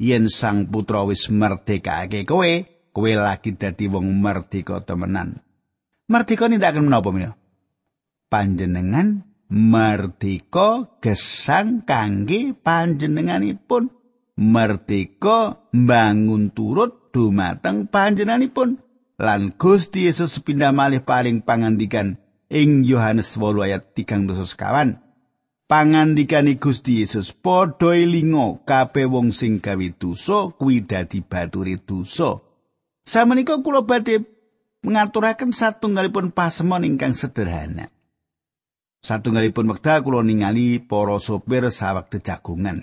Yen 0.00 0.24
Sang 0.32 0.68
Putra 0.68 1.04
wis 1.04 1.28
merdekake 1.28 2.24
kowe, 2.24 2.52
kowe 2.92 3.10
lagi 3.12 3.52
dadi 3.56 3.88
wong 3.88 4.22
merdeka 4.22 4.80
temenan. 4.84 5.40
Merdeka 6.08 6.48
nindakaken 6.48 6.86
menapa 6.88 7.10
menika? 7.10 7.34
Panjenengan 8.30 9.26
merdeka 9.50 10.98
gesang 11.02 11.84
kangge 11.86 12.54
panjenenganipun 12.54 13.90
merdeka 14.36 15.64
bangun 15.72 16.50
turut 16.52 17.14
dumateng 17.14 17.88
panjenenganipun 17.88 18.82
lan 19.16 19.54
Gusti 19.56 20.10
Yesus 20.10 20.42
pindah 20.42 20.74
malih 20.74 21.00
paling 21.00 21.40
pangandikan 21.46 22.20
ing 22.50 22.82
Yohanes 22.84 23.38
8 23.38 23.64
ayat 23.64 23.94
3 23.94 24.28
sekawan 24.44 25.05
pangandikane 25.66 26.58
Gusti 26.62 27.02
Yesus 27.02 27.34
padha 27.34 27.94
elinga 27.94 28.62
kabeh 28.66 29.06
wong 29.10 29.34
sing 29.34 29.58
gawe 29.62 29.86
dosa 29.98 30.50
kuwi 30.54 30.86
dadi 30.86 31.20
bature 31.20 31.76
dosa 31.82 32.46
Samenika 33.06 33.62
kula 33.62 33.86
badhe 33.86 34.26
ngaturaken 34.82 35.54
satunggalipun 35.54 36.34
pasemon 36.34 36.82
ingkang 36.82 37.14
sederhana. 37.14 37.86
Satunggalipun 38.98 39.70
wekdal 39.70 40.02
kula 40.02 40.26
ningali 40.26 40.82
para 40.82 41.14
sopir 41.22 41.70
sawektu 41.70 42.18
jagungan. 42.18 42.82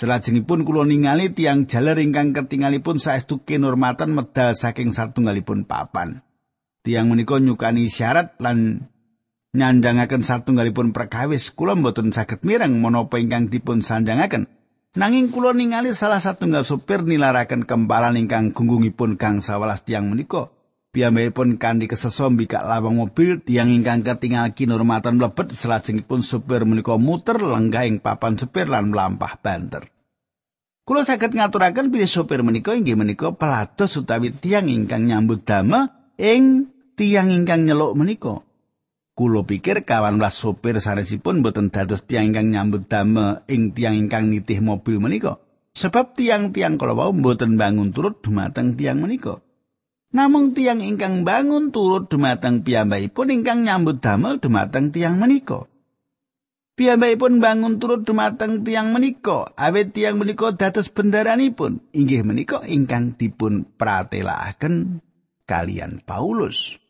Selajengipun 0.00 0.64
kula 0.64 0.88
ningali 0.88 1.36
tiang 1.36 1.68
jaler 1.68 2.00
ingkang 2.00 2.32
ketingalipun 2.32 2.96
saestu 2.96 3.44
kinurmatan 3.44 4.16
medal 4.16 4.56
saking 4.56 4.96
satunggalipun 4.96 5.68
papan. 5.68 6.24
Tiang 6.80 7.12
menika 7.12 7.36
nyukani 7.36 7.92
syarat 7.92 8.40
lan 8.40 8.88
nyanjangaken 9.52 10.24
satunggalipun 10.24 10.96
perkawis. 10.96 11.52
Kula 11.52 11.76
mboten 11.76 12.10
saged 12.10 12.44
mireng 12.44 12.80
menapa 12.80 13.20
ingkang 13.20 13.48
dipun 13.48 13.84
sanjangaken. 13.84 14.48
Nanging 14.92 15.32
kula 15.32 15.56
ningali 15.56 15.96
salah 15.96 16.20
satunggal 16.20 16.68
sopir 16.68 17.00
nilaraken 17.00 17.64
kempalan 17.64 18.20
ingkang 18.20 18.52
gunggungipun 18.52 19.16
kang 19.16 19.40
sawelas 19.40 19.84
tiang 19.84 20.12
menika. 20.12 20.52
Piyambakipun 20.92 21.56
kanthi 21.56 21.88
kesesom 21.88 22.36
bikak 22.36 22.68
lawang 22.68 23.00
mobil 23.00 23.40
tiang 23.40 23.72
ingkang 23.72 24.04
ketingal 24.04 24.52
kinurmatan 24.52 25.16
mlebet 25.16 25.48
selajengipun 25.48 26.20
supir 26.20 26.68
menika 26.68 27.00
muter 27.00 27.40
lenggah 27.40 27.88
ing 27.88 28.04
papan 28.04 28.36
supir 28.36 28.68
lan 28.68 28.92
mlampah 28.92 29.40
banter. 29.40 29.88
Kulo 30.84 31.00
saged 31.00 31.32
ngaturaken 31.32 31.88
bilih 31.88 32.10
supir 32.10 32.44
menika 32.44 32.76
inggih 32.76 33.00
menika 33.00 33.32
pelados 33.32 33.96
utawi 33.96 34.36
tiang 34.36 34.68
ingkang 34.68 35.08
nyambut 35.08 35.48
damel 35.48 35.88
ing 36.20 36.68
tiang 36.92 37.32
ingkang 37.32 37.64
nyeluk 37.64 37.96
menika. 37.96 38.44
Kulo 39.12 39.44
pikir 39.44 39.84
kawan 39.84 40.16
belas 40.16 40.40
supir 40.40 40.80
sanesipun 40.80 41.44
boten 41.44 41.68
dados 41.68 42.08
tiang 42.08 42.32
ingkang 42.32 42.48
nyambut 42.48 42.88
damel 42.88 43.44
ing 43.44 43.76
tiang 43.76 43.92
ingkang 43.92 44.32
nitih 44.32 44.64
mobil 44.64 45.04
menika. 45.04 45.36
Sebab 45.76 46.16
tiang-tiang 46.16 46.80
kalau 46.80 46.96
wau 46.96 47.12
boten 47.12 47.60
bangun 47.60 47.92
turut 47.92 48.24
dumateng 48.24 48.72
tiang 48.72 49.04
menika. 49.04 49.44
Namung 50.12 50.52
tiang 50.56 50.80
ingkang 50.84 51.24
bangun 51.24 51.72
turut 51.72 52.08
dumateng 52.08 52.64
piyambakipun 52.64 53.32
ingkang 53.32 53.64
nyambut 53.64 54.00
damel 54.00 54.40
dumateng 54.40 54.92
tiang 54.92 55.20
menika. 55.20 55.68
Piyambakipun 56.72 57.40
bangun 57.40 57.76
turut 57.80 58.08
dumateng 58.08 58.64
tiang 58.64 58.96
menika, 58.96 59.52
awet 59.60 59.92
tiang 59.92 60.16
menika 60.16 60.56
dados 60.56 60.88
bendaranipun, 60.88 61.84
inggih 61.92 62.24
menika 62.24 62.64
ingkang 62.64 63.12
dipun 63.12 63.68
pratelakaken 63.76 65.04
kalian 65.44 66.00
Paulus. 66.00 66.81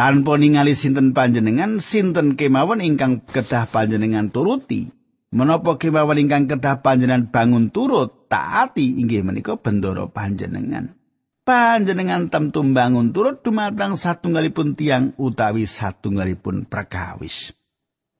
Tanpa 0.00 0.40
ningali 0.40 0.72
sinten 0.72 1.12
panjenengan, 1.12 1.76
sinten 1.76 2.32
kemawon 2.32 2.80
ingkang 2.80 3.20
kedah 3.20 3.68
panjenengan 3.68 4.32
turuti. 4.32 4.88
Menapa 5.28 5.76
kemawon 5.76 6.16
ingkang 6.16 6.48
kedah 6.48 6.80
panjenengan 6.80 7.28
bangun 7.28 7.68
turut 7.68 8.24
taati 8.32 8.96
inggih 8.96 9.20
menika 9.20 9.60
bendoro 9.60 10.08
panjenengan. 10.08 10.96
panjenengan 11.44 12.32
temtu 12.32 12.64
bangun 12.64 13.12
turut 13.12 13.44
dumateng 13.44 13.98
satunggalipun 13.98 14.72
tiang 14.72 15.12
utawi 15.20 15.68
satunggalipun 15.68 16.64
perkawis. 16.64 17.52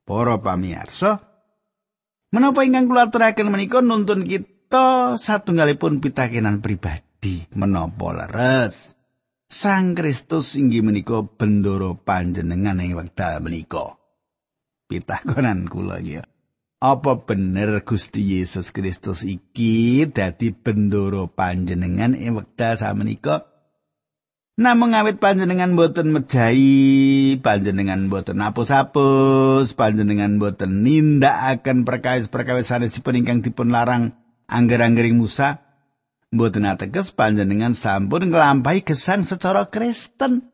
Para 0.04 0.36
pamirsa, 0.36 1.22
menapa 2.28 2.60
ingkang 2.66 2.90
kula 2.90 3.08
aturaken 3.08 3.48
menika 3.48 3.80
nuntun 3.80 4.28
kita 4.28 5.16
satunggalipun 5.16 6.04
pitakenan 6.04 6.60
pribadi 6.60 7.48
menapa 7.56 8.12
leres. 8.12 8.99
Sang 9.50 9.98
Kristus 9.98 10.54
inggih 10.54 10.86
menika 10.86 11.26
bendoro 11.26 11.98
panjenengan 11.98 12.78
ing 12.78 12.94
wekdal 12.94 13.42
menika. 13.42 13.98
Pitakonan 14.86 15.66
kula 15.66 15.98
iki. 15.98 16.22
Apa 16.78 17.26
bener 17.26 17.82
Gusti 17.82 18.38
Yesus 18.38 18.70
Kristus 18.70 19.26
iki 19.26 20.06
dadi 20.06 20.54
bendoro 20.54 21.26
panjenengan 21.34 22.14
ing 22.14 22.38
wekdal 22.38 22.78
samenika? 22.78 23.50
Namung 24.54 24.94
awit 24.94 25.18
panjenengan 25.18 25.74
boten 25.74 26.14
mejahi, 26.14 27.34
panjenengan 27.42 28.06
boten 28.06 28.38
apus-apus, 28.38 29.74
panjenengan 29.74 30.38
boten 30.38 30.86
nindakaken 30.86 31.82
perkawis-perkawis 31.82 32.70
sanesipun 32.70 33.18
ingkang 33.18 33.42
dipun 33.42 33.74
larang 33.74 34.14
angger-anggering 34.46 35.18
Musa, 35.18 35.69
boten 36.30 36.62
ateges 36.66 37.10
panjenengan 37.10 37.74
sampun 37.74 38.30
nglampahi 38.30 38.86
gesang 38.86 39.26
secara 39.26 39.66
Kristen. 39.66 40.46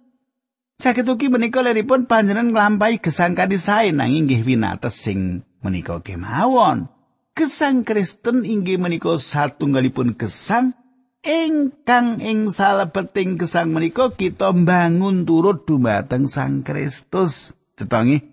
Sakit 0.76 1.08
ugi 1.08 1.32
menika 1.32 1.64
leripun 1.64 2.04
panjenengan 2.04 2.52
nglampahi 2.52 3.00
gesang 3.00 3.32
kadhi 3.32 3.56
sae 3.56 3.92
nanging 3.92 4.28
nggih 4.28 4.42
winates 4.44 4.96
sing 4.96 5.44
menika 5.64 6.00
kemawon. 6.00 6.88
Gesang 7.36 7.84
Kristen 7.84 8.48
inggih 8.48 8.80
menika 8.80 9.16
satunggalipun 9.20 10.16
gesang 10.16 10.72
ingkang 11.20 12.24
ing 12.24 12.48
salebeting 12.48 13.36
gesang 13.36 13.72
menika 13.76 14.12
kita 14.12 14.56
bangun 14.56 15.28
turut 15.28 15.68
dumateng 15.68 16.28
Sang 16.32 16.64
Kristus. 16.64 17.52
Cetangi? 17.76 18.24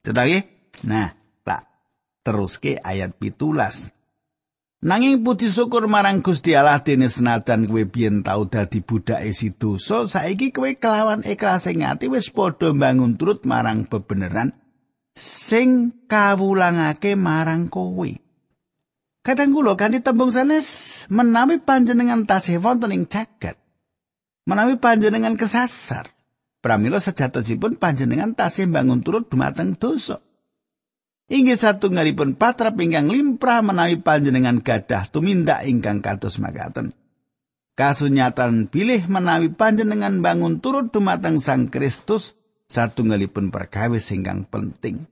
Cetangi? 0.00 0.40
Nah, 0.88 1.12
tak 1.44 1.68
teruske 2.24 2.80
ayat 2.80 3.20
pitulas. 3.20 3.92
Nanging 4.80 5.20
puji 5.20 5.52
syukur 5.52 5.92
marang 5.92 6.24
Gusti 6.24 6.56
Allah 6.56 6.80
dene 6.80 7.12
senajan 7.12 7.68
kowe 7.68 7.84
biyen 7.84 8.24
tau 8.24 8.48
dadi 8.48 8.80
budak 8.80 9.20
isi 9.28 9.52
dosa, 9.52 10.08
saiki 10.08 10.56
kowe 10.56 10.72
kelawan 10.72 11.20
ikhlas 11.20 11.68
ing 11.68 11.84
ati 11.84 12.08
wis 12.08 12.32
padha 12.32 12.72
bangun 12.72 13.12
turut 13.20 13.44
marang 13.44 13.84
bebeneran 13.84 14.56
sing 15.12 15.92
kawulangake 16.08 17.12
marang 17.12 17.68
kowe. 17.68 18.08
Kadang 19.20 19.52
kula 19.52 19.76
kanthi 19.76 20.00
tembung 20.00 20.32
sanes 20.32 21.04
menawi 21.12 21.60
panjenengan 21.60 22.24
tasih 22.24 22.56
wonten 22.64 22.96
ing 22.96 23.04
jagat. 23.04 23.60
Menawi 24.48 24.80
panjenengan 24.80 25.36
kesasar, 25.36 26.08
pramila 26.64 26.96
sejatosipun 26.96 27.76
panjenengan 27.76 28.32
tasih 28.32 28.64
bangun 28.64 29.04
turut 29.04 29.28
dumateng 29.28 29.76
dosa. 29.76 30.24
Inggih 31.30 31.62
satunggalipun 31.62 32.34
patra 32.34 32.74
ingkang 32.74 33.06
limprah 33.06 33.62
menawi 33.62 34.02
panjenengan 34.02 34.58
gadah 34.58 35.06
tumindak 35.06 35.62
ingkang 35.62 36.02
kados 36.02 36.42
makaten. 36.42 36.90
Kasunyatan 37.78 38.66
pilih 38.66 39.06
menawi 39.06 39.54
panjenengan 39.54 40.26
bangun 40.26 40.58
turut 40.58 40.90
dumateng 40.90 41.38
Sang 41.38 41.70
Kristus 41.70 42.34
satunggalipun 42.66 43.54
perkawis 43.54 44.10
ingkang 44.10 44.42
penting. 44.42 45.06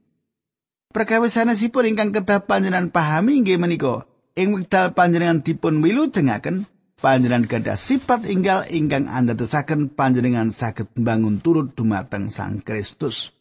Perkawis 0.91 1.39
sanesipun 1.39 1.87
ingkang 1.95 2.11
kedah 2.11 2.43
panjenengan 2.43 2.91
pahami 2.91 3.39
inggih 3.39 3.55
menika 3.55 4.03
ing 4.35 4.51
wekdal 4.51 4.91
panjenengan 4.91 5.39
dipun 5.39 5.79
wilujengaken 5.79 6.67
panjenengan 6.99 7.47
gadah 7.47 7.79
sifat 7.79 8.27
inggal 8.27 8.67
ingkang 8.67 9.07
andadosaken 9.07 9.87
panjenengan 9.95 10.51
saged 10.51 10.91
bangun 10.99 11.39
turut 11.39 11.71
dumateng 11.79 12.27
Sang 12.27 12.59
Kristus. 12.59 13.38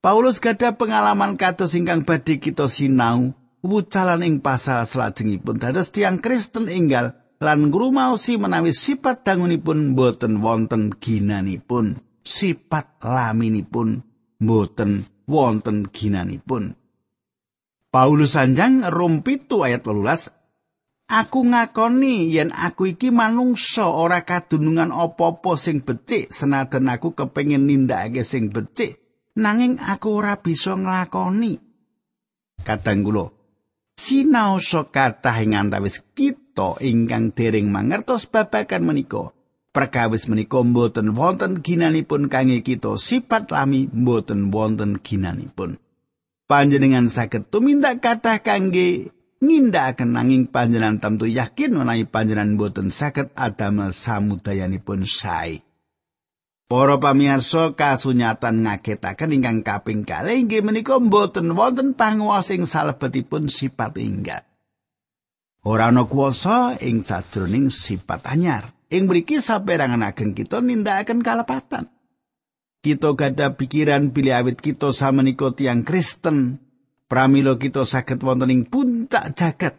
Paulus 0.00 0.40
gadah 0.40 0.80
pengalaman 0.80 1.36
kados 1.36 1.76
ingkang 1.76 2.08
badhe 2.08 2.40
kita 2.40 2.72
sinau 2.72 3.36
wucalan 3.60 4.24
ing 4.24 4.40
pasal 4.40 4.88
salajengipun 4.88 5.60
dados 5.60 5.92
tiang 5.92 6.24
Kristen 6.24 6.72
inggal 6.72 7.20
lan 7.36 7.68
ngrumaosi 7.68 8.40
menawi 8.40 8.72
sifat 8.72 9.28
dangunipun 9.28 9.92
boten 9.92 10.40
wonten 10.40 10.88
ginanipun. 10.96 12.00
sifat 12.24 12.96
laminipun 13.04 14.00
boten 14.40 15.04
wonten 15.28 15.92
ginanipun. 15.92 16.80
Paulus 17.92 18.40
sanjang 18.40 18.88
Rom 18.88 19.20
pitu 19.20 19.68
ayat 19.68 19.84
18 19.84 21.12
Aku 21.12 21.44
ngakoni 21.44 22.32
yen 22.32 22.56
aku 22.56 22.96
iki 22.96 23.12
manungsa 23.12 23.84
ora 23.84 24.24
kadunungan 24.24 24.96
apa-apa 24.96 25.60
sing 25.60 25.84
becik 25.84 26.32
senajan 26.32 26.88
aku 26.88 27.12
kepengin 27.12 27.68
nindakake 27.68 28.24
sing 28.24 28.48
becik 28.48 29.09
nanging 29.40 29.80
aku 29.80 30.20
ora 30.20 30.36
bisa 30.36 30.76
nglakoni. 30.76 31.56
Kadang 32.60 33.00
kula 33.00 33.32
sinaosa 33.96 34.92
kathah 34.92 35.40
ing 35.40 35.56
antawis 35.56 36.04
kita 36.12 36.76
ingkang 36.84 37.32
dereng 37.32 37.72
mangertos 37.72 38.28
babagan 38.28 38.84
menika 38.84 39.32
Perkawis 39.70 40.26
menika 40.26 40.66
mboten 40.66 41.14
wonten 41.14 41.62
ginanipun 41.62 42.26
kangge 42.26 42.58
kita 42.58 42.98
sifat 42.98 43.54
lami 43.54 43.86
mboten 43.86 44.50
wonten 44.50 44.98
ginanipun. 44.98 45.78
Panjenengan 46.50 47.06
saged 47.06 47.54
tumindak 47.54 48.02
kathah 48.02 48.42
kangge 48.42 49.14
ngindakaken 49.38 50.10
nanging 50.10 50.50
panjenengan 50.50 50.98
tamtu 50.98 51.30
yakin 51.30 51.78
menawi 51.78 52.02
panjenengan 52.02 52.58
mboten 52.58 52.90
saged 52.90 53.30
adamel 53.38 53.94
samudayanipun 53.94 55.06
sae. 55.06 55.62
Para 56.70 57.02
pamirsa 57.02 57.74
kasunyatan 57.74 58.62
ngagetaken 58.62 59.34
ingkang 59.34 59.66
kaping 59.66 60.06
kalih 60.06 60.38
inggih 60.38 60.62
menika 60.62 61.02
mboten 61.02 61.58
wonten 61.58 61.98
panguwasing 61.98 62.62
salebetipun 62.62 63.50
sifat 63.50 63.98
inggal. 63.98 64.46
Ora 65.66 65.90
ana 65.90 66.06
kuwasa 66.06 66.78
ing 66.78 67.02
sajroning 67.02 67.74
sifat 67.74 68.22
anyar. 68.22 68.70
Ing 68.86 69.10
mriki 69.10 69.42
saperangan 69.42 70.06
ageng 70.06 70.30
kita 70.30 70.62
nindakaken 70.62 71.26
kalepatan. 71.26 71.90
Kita 72.86 73.18
gada 73.18 73.58
pikiran 73.58 74.14
pilih 74.14 74.38
awit 74.38 74.62
kita 74.62 74.94
samenika 74.94 75.50
tiang 75.50 75.82
Kristen. 75.82 76.62
Pramila 77.10 77.58
kita 77.58 77.82
saged 77.82 78.22
wonten 78.22 78.54
ing 78.54 78.70
puncak 78.70 79.34
jagat. 79.34 79.74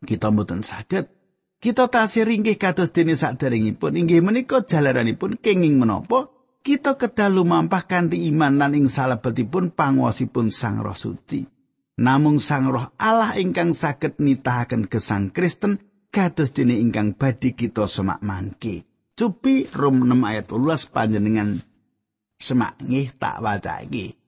Kita 0.00 0.32
mboten 0.32 0.64
saged. 0.64 1.15
Kita 1.56 1.88
tasih 1.88 2.28
ringgih 2.28 2.60
kados 2.60 2.92
dene 2.92 3.16
saderengipun 3.16 3.96
inggih 3.96 4.20
menika 4.20 4.60
jalaranipun 4.60 5.40
kenging 5.40 5.80
menapa 5.80 6.28
kita 6.66 6.98
kedah 7.00 7.30
lumampah 7.32 7.86
kanthi 7.86 8.28
iman 8.28 8.58
lan 8.60 8.74
ing 8.76 8.90
salebetipun 8.90 9.72
panguwasipun 9.72 10.52
Sang 10.52 10.82
Roh 10.82 10.98
Suci. 10.98 11.46
Namung 11.96 12.42
Sang 12.42 12.68
Roh 12.68 12.92
Allah 13.00 13.38
ingkang 13.40 13.72
saged 13.72 14.20
nitahaken 14.20 14.90
gesang 14.90 15.32
Kristen 15.32 15.80
kados 16.12 16.52
dene 16.52 16.76
ingkang 16.76 17.16
badhe 17.16 17.56
kita 17.56 17.88
semak 17.88 18.20
mangke. 18.20 18.84
Cupi 19.16 19.64
Rom 19.72 20.04
6 20.04 20.28
ayat 20.28 20.44
12 20.44 20.92
panjenengan 20.92 21.56
semak 22.36 22.76
nggih 22.84 23.16
tak 23.16 23.40
wacake. 23.40 24.20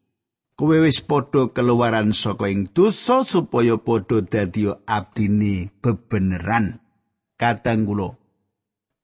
Kowe 0.56 0.74
wis 0.80 1.04
padha 1.04 1.52
keluaran 1.52 2.16
saka 2.16 2.48
ing 2.48 2.64
dosa 2.72 3.20
supaya 3.20 3.76
padha 3.76 4.24
dadi 4.24 4.66
abdine 4.88 5.68
bebeneran. 5.84 6.87
Kadang 7.38 7.86
kula 7.86 8.18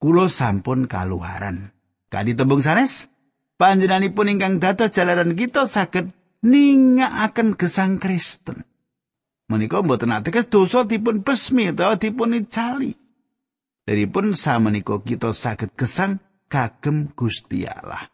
kula 0.02 0.28
sampun 0.28 0.90
kaluaran. 0.90 1.72
Kadi 2.12 2.36
tembung 2.36 2.60
sanes? 2.60 3.14
panjenenganipun 3.54 4.36
ingkang 4.36 4.58
dados 4.58 4.92
jalaran 4.92 5.32
kita 5.38 5.66
saged 5.66 6.10
ningakaken 6.44 7.56
gesang 7.56 7.96
Kristen. 8.02 8.66
Menika 9.48 9.84
mboten 9.84 10.12
ateges 10.12 10.48
dosa 10.48 10.88
dipun 10.88 11.20
besmi 11.20 11.68
utawa 11.68 12.00
dipun 12.00 12.36
icali. 12.36 12.96
Daripun 13.84 14.32
samenika 14.32 15.00
kita 15.04 15.36
saged 15.36 15.76
gesang 15.76 16.20
kagem 16.48 17.12
Gusti 17.12 17.68
Allah. 17.68 18.08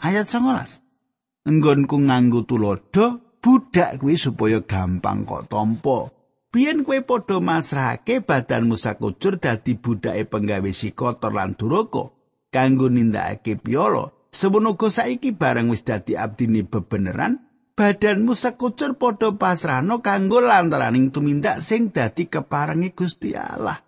Ayat 0.00 0.32
19. 0.32 1.44
Enggonku 1.44 1.96
nganggo 2.00 2.48
tulodo 2.48 3.36
budak 3.40 4.00
kuwi 4.00 4.16
supaya 4.16 4.64
gampang 4.64 5.28
kok 5.28 5.52
tampa. 5.52 6.08
Biyen 6.50 6.82
kowe 6.82 6.98
padha 7.06 7.38
masrahake 7.38 8.26
badanmu 8.26 8.74
sakujur 8.74 9.38
dadi 9.38 9.78
budake 9.78 10.26
penggawe 10.26 10.70
sikotor 10.74 11.30
lan 11.30 11.54
duraka 11.54 12.10
kanggo 12.50 12.90
nindakake 12.90 13.54
piolo 13.54 14.20
Semono 14.30 14.78
saiki 14.78 15.34
bareng 15.34 15.74
wis 15.74 15.82
dadi 15.82 16.14
abdine 16.14 16.62
bebeneran, 16.62 17.42
badanmu 17.74 18.38
sekucur 18.38 18.94
padha 18.94 19.34
pasrahno 19.34 19.98
kanggo 20.06 20.38
lantaraning 20.38 21.10
tumindak 21.10 21.58
sing 21.58 21.90
dadi 21.90 22.30
keparengi 22.30 22.94
Gusti 22.94 23.34
Allah. 23.34 23.82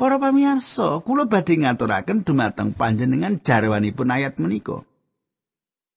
Para 0.00 0.16
pamirsa, 0.16 1.04
kula 1.04 1.28
badhe 1.28 1.60
ngaturaken 1.60 2.24
dumateng 2.24 2.72
panjenengan 2.72 3.38
jarwanipun 3.44 4.08
ayat 4.08 4.40
menika. 4.40 4.82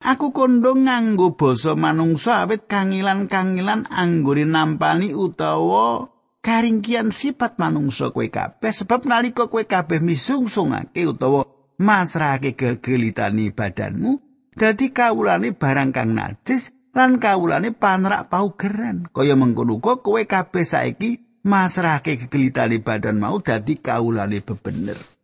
Aku 0.04 0.36
kondo 0.36 0.76
nganggo 0.76 1.40
basa 1.40 1.74
manungsa 1.74 2.44
awit 2.44 2.68
kangilan-kangilan 2.68 3.88
anggone 3.88 4.44
nampani 4.44 5.16
utawa 5.16 6.12
karingkian 6.44 7.16
sifat 7.16 7.56
manungsa 7.56 8.12
kowe 8.12 8.28
kabeh. 8.28 8.76
Sebab 8.76 9.08
nalika 9.08 9.48
kowe 9.48 9.64
kabeh 9.64 10.04
misungsungake 10.04 11.08
utawa 11.08 11.48
masrahake 11.80 12.60
kegelitani 12.60 13.56
badanmu 13.56 14.20
dadi 14.54 14.92
kawulane 14.92 15.56
barang 15.56 15.92
kang 15.96 16.12
najis 16.12 16.76
lan 16.92 17.16
kawulane 17.18 17.72
panrak 17.72 18.28
paugeran. 18.28 19.08
Kaya 19.16 19.40
mengkono 19.40 19.80
kowe 19.80 20.22
kabeh 20.28 20.68
saiki 20.68 21.42
masrahake 21.48 22.20
kegelitani 22.20 22.84
badan 22.84 23.24
mau 23.24 23.40
dadi 23.40 23.80
kawulane 23.80 24.44
bebener 24.44 25.15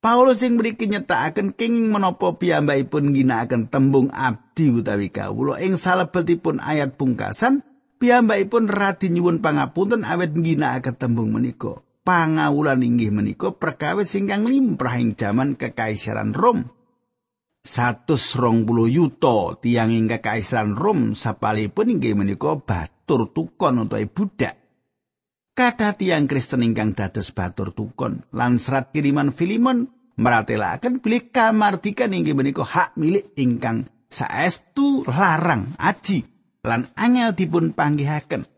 Paulus 0.00 0.40
sing 0.40 0.56
mriki 0.56 0.88
nyetakaken 0.88 1.52
king 1.52 1.92
menapa 1.92 2.32
piyambakipun 2.32 3.12
ginakaken 3.12 3.68
tembung 3.68 4.08
abdi 4.08 4.72
utawi 4.72 5.12
kawula 5.12 5.60
ing 5.60 5.76
salebetipun 5.76 6.56
ayat 6.56 6.96
pungkasan 6.96 7.60
piyambakipun 8.00 8.64
radi 8.72 9.12
nyuwun 9.12 9.44
pangapunten 9.44 10.08
awet 10.08 10.32
ginakaken 10.32 10.96
tembung 10.96 11.36
menika 11.36 11.84
pangawulan 12.00 12.80
inggih 12.80 13.12
menika 13.12 13.52
perkawis 13.52 14.16
ingkang 14.16 14.48
limrah 14.48 14.96
ing 14.96 15.20
jaman 15.20 15.52
kekaisaran 15.60 16.32
Rom. 16.32 16.64
Satus 17.60 18.40
rong 18.40 18.64
puluh 18.64 18.88
yuto 18.88 19.60
tiang 19.60 19.92
ing 19.92 20.08
kekaisaran 20.08 20.80
Rom 20.80 21.12
sapalipun 21.12 21.92
inggih 21.92 22.16
menika 22.16 22.56
batur 22.56 23.28
tukon 23.36 23.84
utawa 23.84 24.08
budak. 24.08 24.59
Kata 25.60 25.92
tiang 25.92 26.24
Kristen 26.24 26.64
ingkang 26.64 26.96
dados 26.96 27.36
batur 27.36 27.76
tukon 27.76 28.24
lan 28.32 28.56
serat 28.56 28.96
kiriman 28.96 29.28
Filimon 29.28 29.92
meratelaken 30.16 31.04
bilih 31.04 31.28
kamardikan 31.28 32.16
inggih 32.16 32.32
menika 32.32 32.64
hak 32.64 32.96
milik 32.96 33.36
ingkang 33.36 33.84
saestu 34.08 35.04
larang 35.04 35.76
aji 35.76 36.24
lan 36.64 36.88
angel 36.96 37.36
dipun 37.36 37.76
panggihaken. 37.76 38.48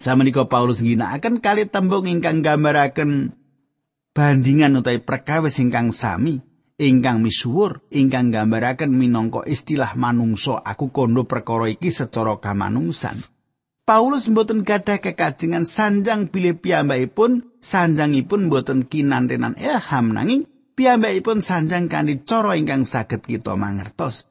Samenika 0.00 0.48
Paulus 0.48 0.80
ngginakaken 0.80 1.44
kali 1.44 1.68
tembung 1.68 2.08
ingkang 2.08 2.40
gambaraken 2.40 3.36
bandingan 4.16 4.80
utawi 4.80 5.04
perkawis 5.04 5.60
ingkang 5.60 5.92
sami, 5.92 6.40
ingkang 6.80 7.20
misuwur, 7.20 7.84
ingkang 7.92 8.32
gambaraken 8.32 8.96
minangka 8.96 9.44
istilah 9.44 9.92
manungsa 9.92 10.56
aku 10.56 10.88
kondo 10.88 11.28
perkara 11.28 11.68
iki 11.68 11.92
secara 11.92 12.40
kamanungsan. 12.40 13.20
Paulus 13.88 14.28
mboten 14.28 14.68
gadah 14.68 15.00
kekajengan 15.00 15.64
sanjang 15.64 16.28
bilih 16.28 16.60
piyambakipun, 16.60 17.56
sanjangipun 17.64 18.52
mboten 18.52 18.84
kinantenan 18.84 19.56
ilham 19.56 20.12
nanging 20.12 20.44
piyambakipun 20.76 21.40
sanjang 21.40 21.88
kanthi 21.88 22.20
cara 22.28 22.52
ingkang 22.60 22.84
saged 22.84 23.24
kita 23.24 23.56
mangertos. 23.56 24.28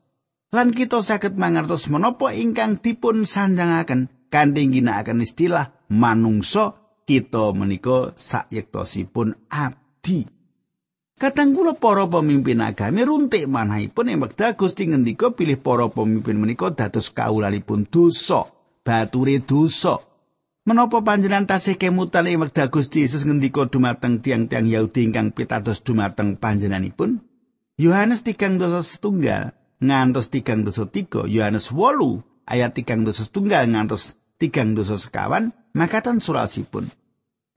Lan 0.54 0.78
kita 0.78 1.02
saged 1.02 1.42
mangertos 1.42 1.90
menapa 1.90 2.38
ingkang 2.38 2.78
dipun 2.78 3.26
sanjangaken 3.26 4.30
kanthi 4.30 4.70
ginakaken 4.70 5.26
istilah 5.26 5.74
manungsa 5.90 6.78
kita 7.10 7.50
menika 7.58 8.14
sayektosipun 8.14 9.50
abdi. 9.50 10.22
Kadang 11.18 11.58
kula 11.58 11.74
para 11.82 12.06
pemimpin 12.06 12.62
agami 12.62 13.02
runtik 13.02 13.50
manahipun 13.50 14.06
ing 14.06 14.22
wekdal 14.22 14.54
Gusti 14.54 14.86
ngendika 14.86 15.34
pilih 15.34 15.58
para 15.58 15.90
pemimpin 15.90 16.38
menika 16.38 16.70
dados 16.70 17.10
kawulanipun 17.10 17.90
dosa, 17.90 18.46
bature 18.88 19.44
dosa. 19.44 20.00
Menapa 20.64 21.04
panjenengan 21.04 21.44
tasih 21.44 21.76
kemutan 21.76 22.32
ing 22.32 22.40
wekdal 22.40 22.72
Gusti 22.72 23.04
Yesus 23.04 23.28
ngendika 23.28 23.68
dumateng 23.68 24.24
tiang-tiang 24.24 24.68
Yahudi 24.72 25.12
ingkang 25.12 25.36
pitados 25.36 25.84
dumateng 25.84 26.40
panjenenganipun? 26.40 27.20
Yohanes 27.76 28.24
3 28.24 28.56
dosa 28.56 28.80
ngantos 29.84 30.32
3 30.32 30.64
dosa 30.64 30.88
3, 30.88 31.28
Yohanes 31.28 31.68
8 31.76 32.48
ayat 32.48 32.72
3 32.72 33.04
dosa 33.04 33.28
ngantos 33.68 34.16
tigang 34.38 34.78
dosa 34.78 34.96
sekawan 34.96 35.52
makatan 35.74 36.22
surasipun 36.22 36.88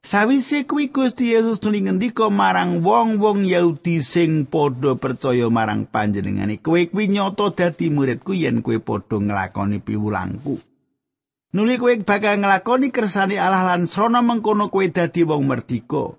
Sawise 0.01 0.65
kuwi 0.65 0.89
Gusti 0.89 1.37
Yesus 1.37 1.61
nuli 1.61 1.85
ngendika 1.85 2.33
marang 2.33 2.81
wong-wong 2.81 3.45
Yahudi 3.45 4.01
sing 4.01 4.49
padha 4.49 4.97
percaya 4.97 5.53
marang 5.53 5.85
panjenengane 5.85 6.57
kowe 6.57 6.81
kuwi 6.89 7.13
nyoto 7.13 7.53
dadi 7.53 7.93
muridku 7.93 8.33
yen 8.33 8.65
kowe 8.65 8.81
padha 8.81 9.21
nglakoni 9.21 9.77
piwulangku 9.85 10.57
Nuli 11.51 11.83
kowe 11.83 11.91
bakal 12.07 12.39
nglakoni 12.39 12.95
kersane 12.95 13.35
Allah 13.35 13.67
lan 13.67 13.91
srana 13.91 14.23
mengkono 14.23 14.71
kowe 14.71 14.87
dadi 14.87 15.27
wong 15.27 15.51
merdika 15.51 16.15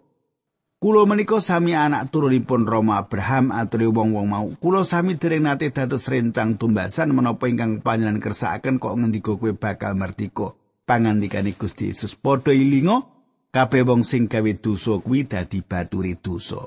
Kulo 0.82 1.06
menika 1.06 1.38
sami 1.38 1.78
anak 1.78 2.10
turunipun 2.10 2.65
Roma 2.65 3.06
Abraham 3.06 3.54
aturi 3.54 3.86
wong-wong 3.86 4.26
mau. 4.26 4.50
Kulo 4.58 4.82
sami 4.82 5.13
dereng 5.13 5.46
nate 5.46 5.70
dados 5.70 6.10
rencang 6.10 6.58
tumbasan 6.58 7.13
menapa 7.13 7.46
ingkang 7.46 7.86
panjenengan 7.86 8.17
kersakaken 8.17 8.82
kok 8.82 8.98
ngendika 8.98 9.38
kowe 9.38 9.54
bakal 9.54 9.94
merdika. 9.94 10.58
Pangandikane 10.89 11.54
Gusti 11.54 11.94
Yesus 11.94 12.17
padha 12.17 12.50
ilinga 12.50 13.06
kabeh 13.54 13.86
wong 13.86 14.02
sing 14.02 14.26
gawe 14.26 14.52
dosa 14.58 14.98
kuwi 14.98 15.30
dadi 15.30 15.62
baturi 15.62 16.17
dosa. 16.17 16.65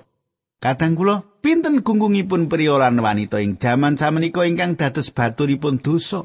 Kadang 0.63 0.95
kula 0.95 1.27
pinten 1.43 1.83
gunggungipun 1.83 2.47
priolan 2.47 3.03
wanita 3.03 3.43
ing 3.43 3.59
jaman 3.59 3.99
samenika 3.99 4.47
ingkang 4.47 4.79
dados 4.79 5.11
baturipun 5.11 5.83
dosa. 5.83 6.23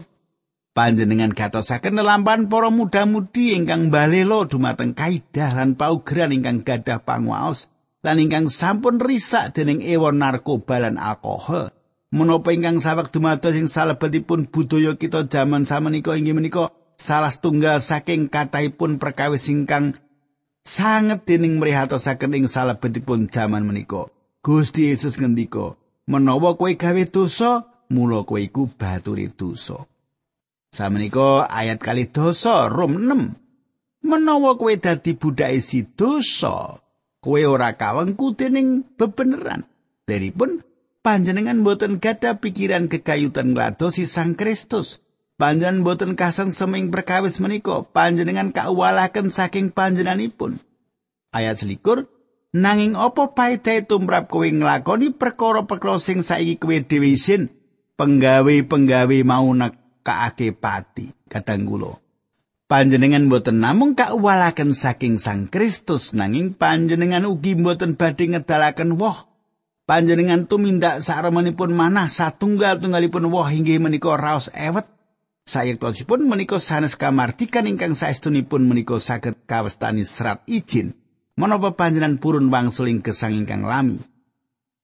Panjenengan 0.77 1.34
gatosaken 1.34 1.97
nelampan 1.97 2.45
para 2.45 2.69
muda-mudi 2.69 3.58
ingkang 3.58 3.89
balela 3.89 4.45
dumateng 4.45 4.93
kaidah 4.93 5.58
lan 5.58 5.73
paugeran 5.73 6.29
ingkang 6.29 6.62
gadah 6.62 7.01
panguwaos 7.01 7.73
lan 8.05 8.21
ingkang 8.21 8.47
sampun 8.47 9.01
risak 9.01 9.51
dening 9.58 9.84
ewon 9.84 10.21
narkoba 10.21 10.79
lan 10.79 10.95
alkohol. 10.95 11.73
Menapa 12.10 12.53
ingkang 12.53 12.82
sawek 12.82 13.13
dumados 13.13 13.53
ing 13.53 13.69
salebetipun 13.69 14.49
budaya 14.49 14.97
kita 14.97 15.29
jaman 15.29 15.65
samenika 15.65 16.17
inggih 16.17 16.34
menika 16.34 16.73
salah 16.97 17.29
setunggal 17.29 17.82
saking 17.82 18.29
kathahipun 18.34 18.97
perkawis 18.97 19.45
ingkang 19.49 19.93
sanget 20.65 21.25
dening 21.25 21.62
mrihatosaken 21.62 22.34
ing 22.34 22.45
salebetipun 22.49 23.29
jaman 23.29 23.65
menika. 23.65 24.10
Gusti 24.41 24.89
Yesus 24.89 25.19
ngendika, 25.19 25.75
"Menawa 26.10 26.55
kowe 26.55 26.71
gawe 26.71 27.03
dosa, 27.05 27.67
mula 27.91 28.23
kowe 28.23 28.39
iku 28.39 28.71
baturi 28.71 29.29
dosa." 29.29 29.86
Samenika 30.69 31.49
ayat 31.49 31.82
kali 31.82 32.13
dosa 32.13 32.69
Rom 32.69 33.01
6. 33.01 34.05
Menawa 34.05 34.55
kowe 34.55 34.73
dadi 34.77 35.17
budake 35.17 35.60
si 35.60 35.84
dosa, 35.84 36.79
kowe 37.19 37.41
ora 37.43 37.75
kawengku 37.75 38.38
dening 38.38 38.86
bebeneran. 38.95 39.65
Deripun 40.05 40.62
panjenengan 41.01 41.65
boten 41.65 41.97
gada 41.97 42.38
pikiran 42.38 42.88
kekayutan 42.88 43.58
ngladosi 43.58 44.05
Sang 44.05 44.38
Kristus. 44.38 45.01
Panjenengan 45.39 45.84
boten 45.84 46.13
kasang 46.19 46.51
seming 46.51 46.91
perkawis 46.93 47.39
menika, 47.39 47.88
panjenengan 47.89 48.51
kauwalaken 48.51 49.32
saking 49.32 49.71
panjenenganipun. 49.71 50.60
Ayat 51.32 51.63
selikur, 51.63 52.12
Nanging 52.49 52.97
apa 52.97 53.38
paedahe 53.38 53.86
tumrap 53.86 54.25
kowe 54.25 54.49
nglakoni 54.49 55.13
perkara-perkara 55.13 56.01
sing 56.01 56.25
saiki 56.25 56.58
kowe 56.58 56.73
dhewe 56.82 57.13
isin 57.13 57.53
penggawe-penggawe 57.93 59.17
mau 59.21 59.53
nekake 59.99 60.55
pati 60.55 61.12
kadang 61.27 61.67
kula. 61.67 61.99
Panjenengan 62.69 63.27
boten 63.27 63.59
namung 63.59 63.97
kauwalaken 63.97 64.77
saking 64.77 65.17
Sang 65.17 65.49
Kristus 65.49 66.13
nanging 66.13 66.53
panjenengan 66.53 67.25
ugi 67.25 67.57
boten 67.57 67.97
badhe 67.97 68.29
ngedalaken 68.29 68.95
woh. 68.95 69.27
Panjenengan 69.89 70.45
tumindak 70.45 71.01
saremanipun 71.01 71.73
manah 71.73 72.07
satunggal-tunggalipun 72.07 73.25
woh 73.33 73.49
inggih 73.49 73.81
menika 73.81 74.13
raos 74.15 74.53
ewet. 74.53 74.85
Sayektosipun 75.49 76.29
menika 76.29 76.62
sanes 76.62 76.93
kamartikan 76.93 77.65
ingkang 77.65 77.97
saestunipun 77.97 78.69
menika 78.69 79.01
saged 79.01 79.49
kawestani 79.49 80.05
serat 80.05 80.45
izin. 80.45 80.93
menapa 81.39 81.71
panjenengan 81.71 82.19
purun 82.19 82.51
wangsuling 82.51 82.99
gesang 82.99 83.31
ingkang 83.31 83.63
lami. 83.63 84.03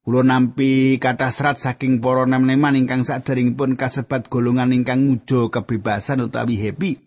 Kulo 0.06 0.22
nampi 0.22 1.02
kata 1.02 1.34
serat 1.34 1.58
saking 1.58 1.98
para 1.98 2.30
nem-neman 2.30 2.78
ingkang 2.78 3.10
saderengipun 3.10 3.74
kasebat 3.74 4.30
golongan 4.30 4.70
ingkang 4.70 5.02
ngujo 5.02 5.50
kebebasan 5.50 6.22
utawi 6.22 6.62
happy 6.62 7.02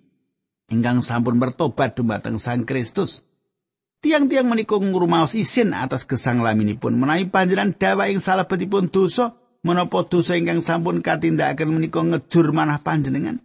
ingkang 0.66 1.06
sampun 1.06 1.38
bertobat 1.38 1.94
dumateng 1.94 2.42
Sang 2.42 2.66
Kristus. 2.66 3.22
Tiang-tiang 4.02 4.50
menika 4.50 4.74
ngrumaos 4.82 5.38
isin 5.38 5.78
atas 5.78 6.10
gesang 6.10 6.42
laminipun 6.42 6.98
menawi 6.98 7.30
panjenengan 7.30 7.70
dawa 7.70 8.10
ing 8.10 8.18
salebetipun 8.18 8.90
dosa 8.90 9.38
menapa 9.62 10.02
dosa 10.02 10.34
ingkang 10.34 10.58
sampun 10.58 10.98
katindakaken 10.98 11.70
menika 11.70 12.02
ngejur 12.02 12.50
manah 12.50 12.82
panjenengan. 12.82 13.38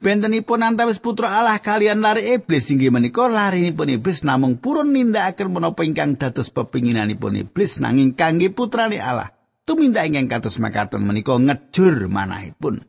Bentenipun 0.00 0.64
antawis 0.64 0.96
putra 0.96 1.28
Allah 1.28 1.60
kalian 1.60 2.00
lari 2.00 2.32
iblis 2.32 2.72
inggih 2.72 2.88
menika 2.88 3.28
larinipun 3.28 4.00
iblis 4.00 4.24
namung 4.24 4.56
purun 4.56 4.96
nindakaken 4.96 5.52
menapa 5.52 5.84
ingkang 5.84 6.16
dados 6.16 6.48
pepinginanipun 6.48 7.36
iblis 7.36 7.84
nanging 7.84 8.16
kangge 8.16 8.48
putrane 8.48 8.96
Allah. 8.96 9.28
Tumindak 9.68 10.08
ingkang 10.08 10.40
kados 10.40 10.56
makaten 10.56 11.04
menika 11.04 11.36
ngejur 11.36 12.08
manahipun. 12.08 12.80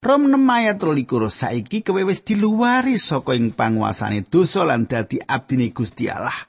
Rom 0.00 0.22
6 0.32 0.40
ayat 0.48 0.80
23 0.80 1.28
saiki 1.28 1.84
kowe 1.84 2.00
wis 2.00 2.24
diluwari 2.24 2.96
saka 2.96 3.36
ing 3.36 3.52
panguasane 3.52 4.24
dosa 4.24 4.64
lan 4.64 4.88
dadi 4.88 5.20
abdine 5.20 5.68
Gusti 5.68 6.08
Allah. 6.08 6.48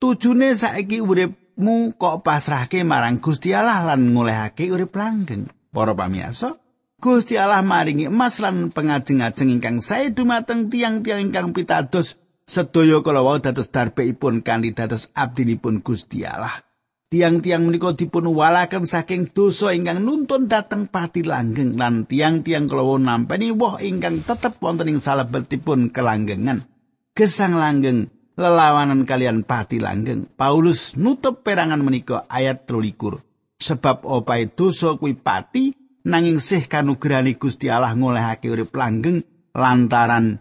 Tujune 0.00 0.56
saiki 0.56 1.04
uripmu 1.04 1.92
kok 2.00 2.24
pasrahke 2.24 2.80
marang 2.88 3.20
Gusti 3.20 3.52
Allah 3.52 3.84
lan 3.84 4.16
ngolehake 4.16 4.72
urip 4.72 4.96
langgeng. 4.96 5.52
Para 5.70 5.92
pamirsa, 5.92 6.56
Gusti 7.04 7.36
Allah 7.36 7.60
maringi 7.60 8.08
emas 8.08 8.40
lan 8.40 8.72
pengajeng-ajeng 8.72 9.52
ingkang 9.52 9.84
sae 9.84 10.16
dumateng 10.16 10.72
tiang-tiang 10.72 11.28
ingkang 11.28 11.52
pitados 11.52 12.16
sedaya 12.48 13.04
kala 13.04 13.20
wau 13.20 13.36
dados 13.36 13.68
darbeipun 13.68 14.40
kanthi 14.40 14.72
dados 14.72 15.12
abdinipun 15.12 15.84
Gusti 15.84 16.24
Allah. 16.24 16.64
Tiang-tiang 17.12 17.68
menika 17.68 17.92
dipun 17.92 18.32
walaken 18.32 18.88
saking 18.88 19.28
dosa 19.36 19.76
ingkang 19.76 20.00
nuntun 20.00 20.48
dateng 20.48 20.88
pati 20.88 21.20
langgeng 21.20 21.76
lan 21.76 22.08
tiang-tiang 22.08 22.72
kala 22.72 22.80
wau 22.80 22.96
nampeni 22.96 23.52
woh 23.52 23.76
ingkang 23.84 24.24
tetep 24.24 24.56
wonten 24.64 24.96
ing 24.96 25.04
salebetipun 25.04 25.92
kelanggengan. 25.92 26.64
Gesang 27.12 27.60
langgeng 27.60 28.08
lelawanan 28.32 29.04
kalian 29.04 29.44
pati 29.44 29.76
langgeng. 29.76 30.24
Paulus 30.40 30.96
nutup 30.96 31.44
perangan 31.44 31.84
menika 31.84 32.24
ayat 32.32 32.64
23. 32.64 33.60
Sebab 33.60 34.08
opae 34.08 34.48
dosa 34.48 34.96
kuwi 34.96 35.12
pati 35.20 35.83
nanging 36.04 36.38
sih 36.38 36.68
kanugrahane 36.68 37.34
Gusti 37.40 37.72
Allah 37.72 37.96
ngolehake 37.96 38.52
urip 38.52 38.76
langgeng 38.76 39.24
lantaran 39.56 40.38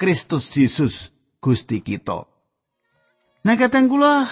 Kristus 0.00 0.50
Yesus 0.56 1.12
Gusti 1.38 1.84
kita. 1.84 2.26
Nah 3.42 3.54
kateng 3.58 3.86
kula 3.92 4.26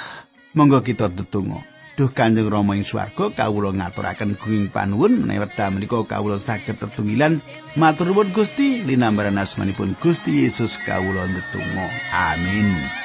monggo 0.57 0.81
kita 0.81 1.12
tetunggu. 1.12 1.61
Duh 1.99 2.09
Kanjeng 2.09 2.49
Rama 2.49 2.81
ing 2.81 2.87
swarga 2.88 3.29
kawula 3.29 3.77
ngaturaken 3.77 4.40
gunging 4.40 4.73
panuwun 4.73 5.21
menawi 5.21 5.45
wekdal 5.45 5.69
menika 5.69 6.01
kawula 6.01 6.40
saged 6.40 6.81
tetunggilan 6.81 7.45
matur 7.77 8.09
nuwun 8.09 8.33
Gusti 8.33 8.81
linambaran 8.81 9.37
asmanipun 9.37 9.93
Gusti 10.01 10.49
Yesus 10.49 10.81
kawula 10.81 11.29
tetunggu. 11.29 11.87
Amin. 12.14 13.00